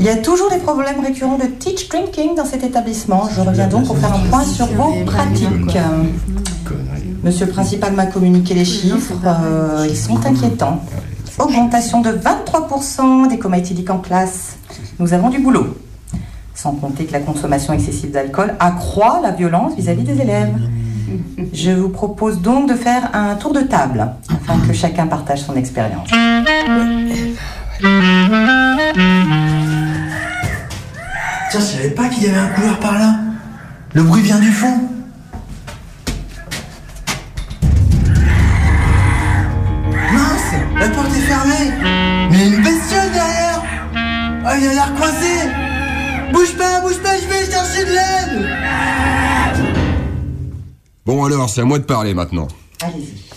[0.00, 3.28] Il y a toujours des problèmes récurrents de teach drinking dans cet établissement.
[3.36, 5.76] Je reviens donc pour faire un point sur vos pratiques.
[7.24, 10.82] Monsieur le principal m'a communiqué les chiffres, euh, ils sont inquiétants.
[11.42, 14.58] Augmentation de 23% des comas éthyliques en classe.
[15.00, 15.76] Nous avons du boulot.
[16.54, 20.54] Sans compter que la consommation excessive d'alcool accroît la violence vis-à-vis des élèves.
[21.52, 25.56] Je vous propose donc de faire un tour de table, afin que chacun partage son
[25.56, 26.08] expérience.
[26.08, 26.54] Tiens,
[31.54, 33.16] je savais pas qu'il y avait un couloir par là.
[33.94, 34.78] Le bruit vient du fond.
[42.42, 43.62] Y a une bestiole derrière.
[44.44, 45.48] Ah, il a l'air coincé.
[46.32, 48.48] Bouge pas, bouge pas, je vais chercher de l'aide.
[51.04, 52.48] Bon alors, c'est à moi de parler maintenant.
[52.80, 53.31] Allez-y.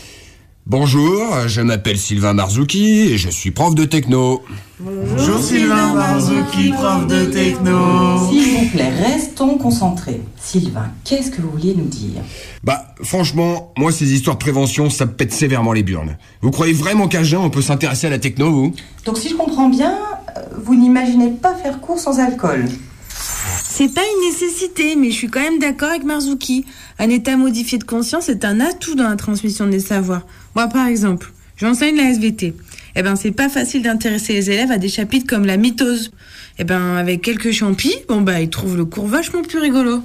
[0.68, 4.42] Bonjour, je m'appelle Sylvain Marzouki et je suis prof de techno.
[4.80, 8.28] Bonjour Sylvain Marzouki, prof de techno.
[8.32, 10.22] S'il vous plaît, restons concentrés.
[10.42, 12.24] Sylvain, qu'est-ce que vous vouliez nous dire?
[12.64, 16.18] Bah, franchement, moi, ces histoires de prévention, ça me pète sévèrement les burnes.
[16.42, 18.74] Vous croyez vraiment qu'à jeun, on peut s'intéresser à la techno, vous?
[19.06, 19.96] Donc si je comprends bien,
[20.36, 22.66] euh, vous n'imaginez pas faire cours sans alcool.
[23.08, 26.66] C'est pas une nécessité, mais je suis quand même d'accord avec Marzuki.
[26.98, 30.26] Un état modifié de conscience est un atout dans la transmission des savoirs.
[30.56, 32.56] Moi, par exemple, j'enseigne la SVT.
[32.96, 36.12] Eh ben, c'est pas facile d'intéresser les élèves à des chapitres comme la mitose.
[36.60, 40.02] Eh ben, avec quelques champis, bon bah, ils trouvent le cours vachement plus rigolo.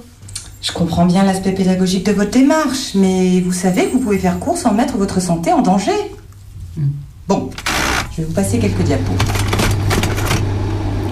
[0.61, 4.39] Je comprends bien l'aspect pédagogique de votre démarche, mais vous savez que vous pouvez faire
[4.39, 5.91] cours sans mettre votre santé en danger.
[7.29, 7.49] Bon,
[8.11, 9.13] je vais vous passer quelques diapos.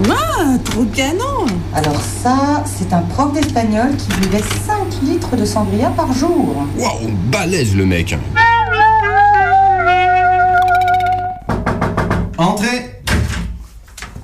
[0.05, 5.89] Waouh, trop canon Alors ça, c'est un prof d'espagnol qui buvait 5 litres de sangria
[5.91, 6.65] par jour.
[6.77, 8.15] Waouh, balèze le mec.
[12.39, 13.03] Entrez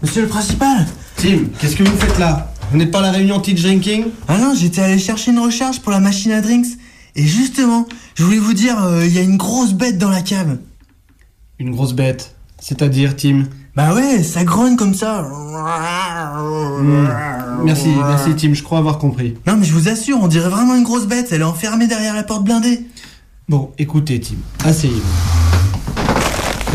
[0.01, 0.85] Monsieur le principal
[1.17, 2.49] Tim, qu'est-ce que vous faites là?
[2.71, 4.05] Vous n'êtes pas à la réunion Teach Drinking?
[4.29, 6.77] Ah non, j'étais allé chercher une recharge pour la machine à drinks.
[7.17, 7.85] Et justement,
[8.15, 10.59] je voulais vous dire, euh, il y a une grosse bête dans la cave.
[11.59, 12.35] Une grosse bête.
[12.57, 13.47] C'est-à-dire, Tim?
[13.75, 15.21] Bah ouais, ça grogne comme ça.
[15.21, 17.09] Hmm.
[17.65, 19.35] Merci, merci Tim, je crois avoir compris.
[19.45, 22.13] Non mais je vous assure, on dirait vraiment une grosse bête, elle est enfermée derrière
[22.13, 22.85] la porte blindée.
[23.49, 25.44] Bon, écoutez Tim, asseyez-vous.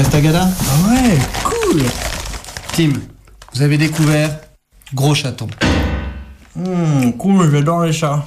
[0.00, 1.82] Restagada Ah ouais, cool
[2.72, 2.92] Tim,
[3.52, 4.30] vous avez découvert
[4.94, 5.46] Gros Chaton.
[6.56, 8.24] Hum, cool, j'adore les chats.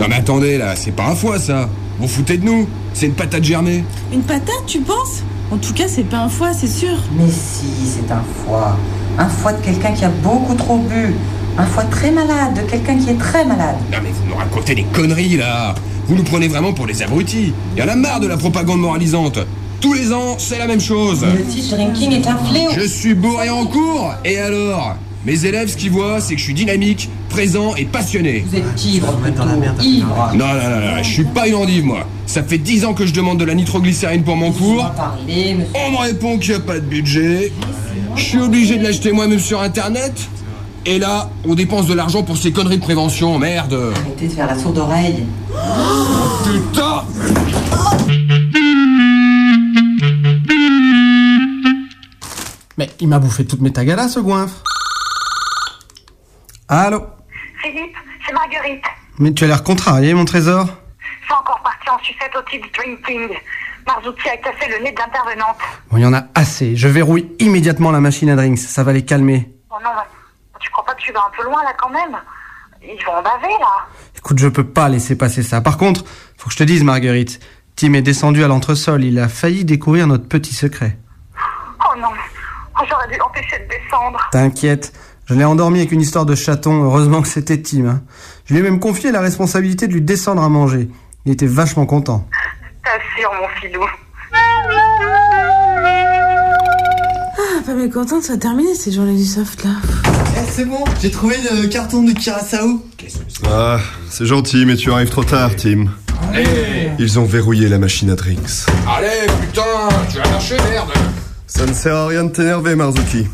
[0.00, 1.68] Non mais attendez là, c'est pas un foie ça.
[2.00, 2.68] Vous foutez de nous.
[2.92, 3.84] C'est une patate germée.
[4.12, 5.22] Une patate, tu penses?
[5.52, 6.96] En tout cas, c'est pas un foie, c'est sûr.
[7.16, 8.76] Mais si, c'est un foie.
[9.16, 11.14] Un foie de quelqu'un qui a beaucoup trop bu.
[11.56, 13.76] Un foie très malade, de quelqu'un qui est très malade.
[13.92, 15.76] Non mais vous nous racontez des conneries là.
[16.06, 17.52] Vous nous prenez vraiment pour des abrutis.
[17.76, 19.38] Y en a marre de la propagande moralisante.
[19.80, 21.24] Tous les ans, c'est la même chose.
[21.24, 22.70] Le teach drinking est un fléau.
[22.76, 24.96] Je suis bourré en cours, et alors?
[25.26, 28.44] Mes élèves, ce qu'ils voient, c'est que je suis dynamique, présent et passionné.
[28.46, 29.42] Vous êtes ivre, plutôt.
[29.82, 30.30] Ivre.
[30.34, 32.06] Non, non, non, non, je suis pas une endive, moi.
[32.26, 34.90] Ça fait 10 ans que je demande de la nitroglycérine pour mon cours.
[35.74, 37.52] On me répond qu'il n'y a pas de budget.
[38.16, 40.12] Je suis obligé de l'acheter moi-même sur Internet.
[40.86, 43.92] Et là, on dépense de l'argent pour ces conneries de prévention, merde.
[43.96, 45.24] Arrêtez de faire la sourde oreille.
[46.44, 47.04] Putain
[52.76, 54.62] Mais il m'a bouffé toutes mes tagalas, ce goinfre.
[56.68, 57.06] Allô
[57.62, 58.84] Philippe, c'est Marguerite.
[59.18, 60.66] Mais tu as l'air contrarié, mon trésor.
[61.26, 63.28] C'est encore parti en sucette au type drinking.
[63.86, 65.58] Marzuki a cassé le nez de l'intervenante.
[65.90, 66.74] Bon, il y en a assez.
[66.76, 68.58] Je verrouille immédiatement la machine à drinks.
[68.58, 69.48] Ça va les calmer.
[69.70, 72.16] Oh non, mais tu crois pas que tu vas un peu loin là quand même?
[72.82, 73.86] Ils vont en baver là.
[74.24, 75.60] Écoute, je peux pas laisser passer ça.
[75.60, 76.02] Par contre,
[76.38, 77.40] faut que je te dise, Marguerite.
[77.76, 79.04] Tim est descendu à l'entresol.
[79.04, 80.96] Il a failli découvrir notre petit secret.
[81.78, 84.18] Oh non, oh, j'aurais dû l'empêcher de descendre.
[84.32, 84.94] T'inquiète.
[85.26, 86.84] Je l'ai endormi avec une histoire de chaton.
[86.84, 87.84] Heureusement que c'était Tim.
[87.84, 88.02] hein.
[88.46, 90.88] Je lui ai même confié la responsabilité de lui descendre à manger.
[91.26, 92.26] Il était vachement content.
[92.82, 93.84] T'assures, mon filou.
[97.36, 99.70] Ah, pas mécontent de ça terminer ces journées du soft là.
[100.50, 102.80] C'est bon, j'ai trouvé le carton de Curaçao.
[103.46, 103.78] Ah,
[104.08, 105.86] c'est gentil, mais tu arrives trop tard, Tim.
[106.32, 108.66] Allez Ils ont verrouillé la machine à drinks.
[108.88, 109.62] Allez, putain
[110.10, 110.92] Tu vas marcher, merde
[111.46, 113.26] Ça ne sert à rien de t'énerver, Marzuki.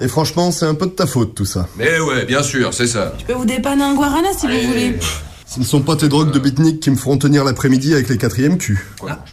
[0.00, 1.68] Et franchement, c'est un peu de ta faute, tout ça.
[1.78, 3.14] Mais ouais, bien sûr, c'est ça.
[3.18, 4.98] Je peux vous dépanner un guarana si vous voulez.
[5.46, 8.16] Ce ne sont pas tes drogues de beatnik qui me feront tenir l'après-midi avec les
[8.16, 8.80] quatrièmes culs.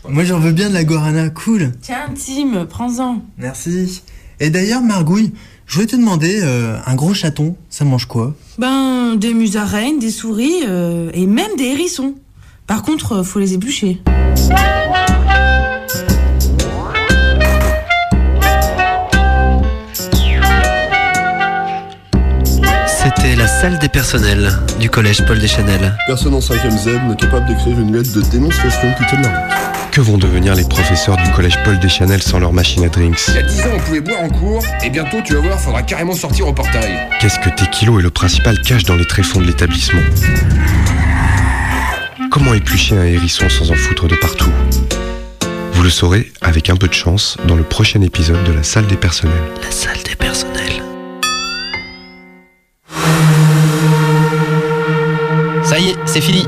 [0.08, 1.72] Moi j'en veux bien de la guarana, cool.
[1.82, 3.22] Tiens, Tim, prends-en.
[3.38, 4.04] Merci.
[4.42, 5.34] Et d'ailleurs, Margouille,
[5.66, 8.34] je voulais te demander, euh, un gros chaton, ça mange quoi?
[8.58, 12.16] Ben, des musaraignes, des souris euh, et même des hérissons.
[12.66, 14.02] Par contre, euh, faut les éplucher.
[22.88, 25.98] C'était la salle des personnels du collège Paul Deschanel.
[26.08, 29.79] Personne en 5ème Z n'est capable d'écrire une lettre de dénonciation qui tienne la route.
[30.00, 33.20] Que vont devenir les professeurs du collège Paul Deschanel sans leur machine à drinks?
[33.28, 35.60] Il y a 10 ans, on pouvait boire en cours, et bientôt, tu vas voir,
[35.60, 37.10] faudra carrément sortir au portail.
[37.20, 40.00] Qu'est-ce que Tequilo et le principal cachent dans les tréfonds de l'établissement?
[42.32, 44.50] Comment éplucher un hérisson sans en foutre de partout?
[45.74, 48.88] Vous le saurez, avec un peu de chance, dans le prochain épisode de la salle
[48.88, 49.36] des personnels.
[49.62, 50.82] La salle des personnels.
[55.66, 56.48] Ça y est, c'est fini.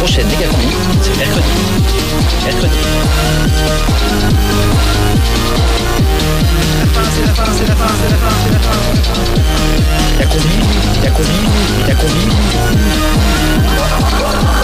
[0.00, 1.46] prochaine méga comique, c'est mercredi.
[2.46, 2.78] Mercredi.
[14.26, 14.59] La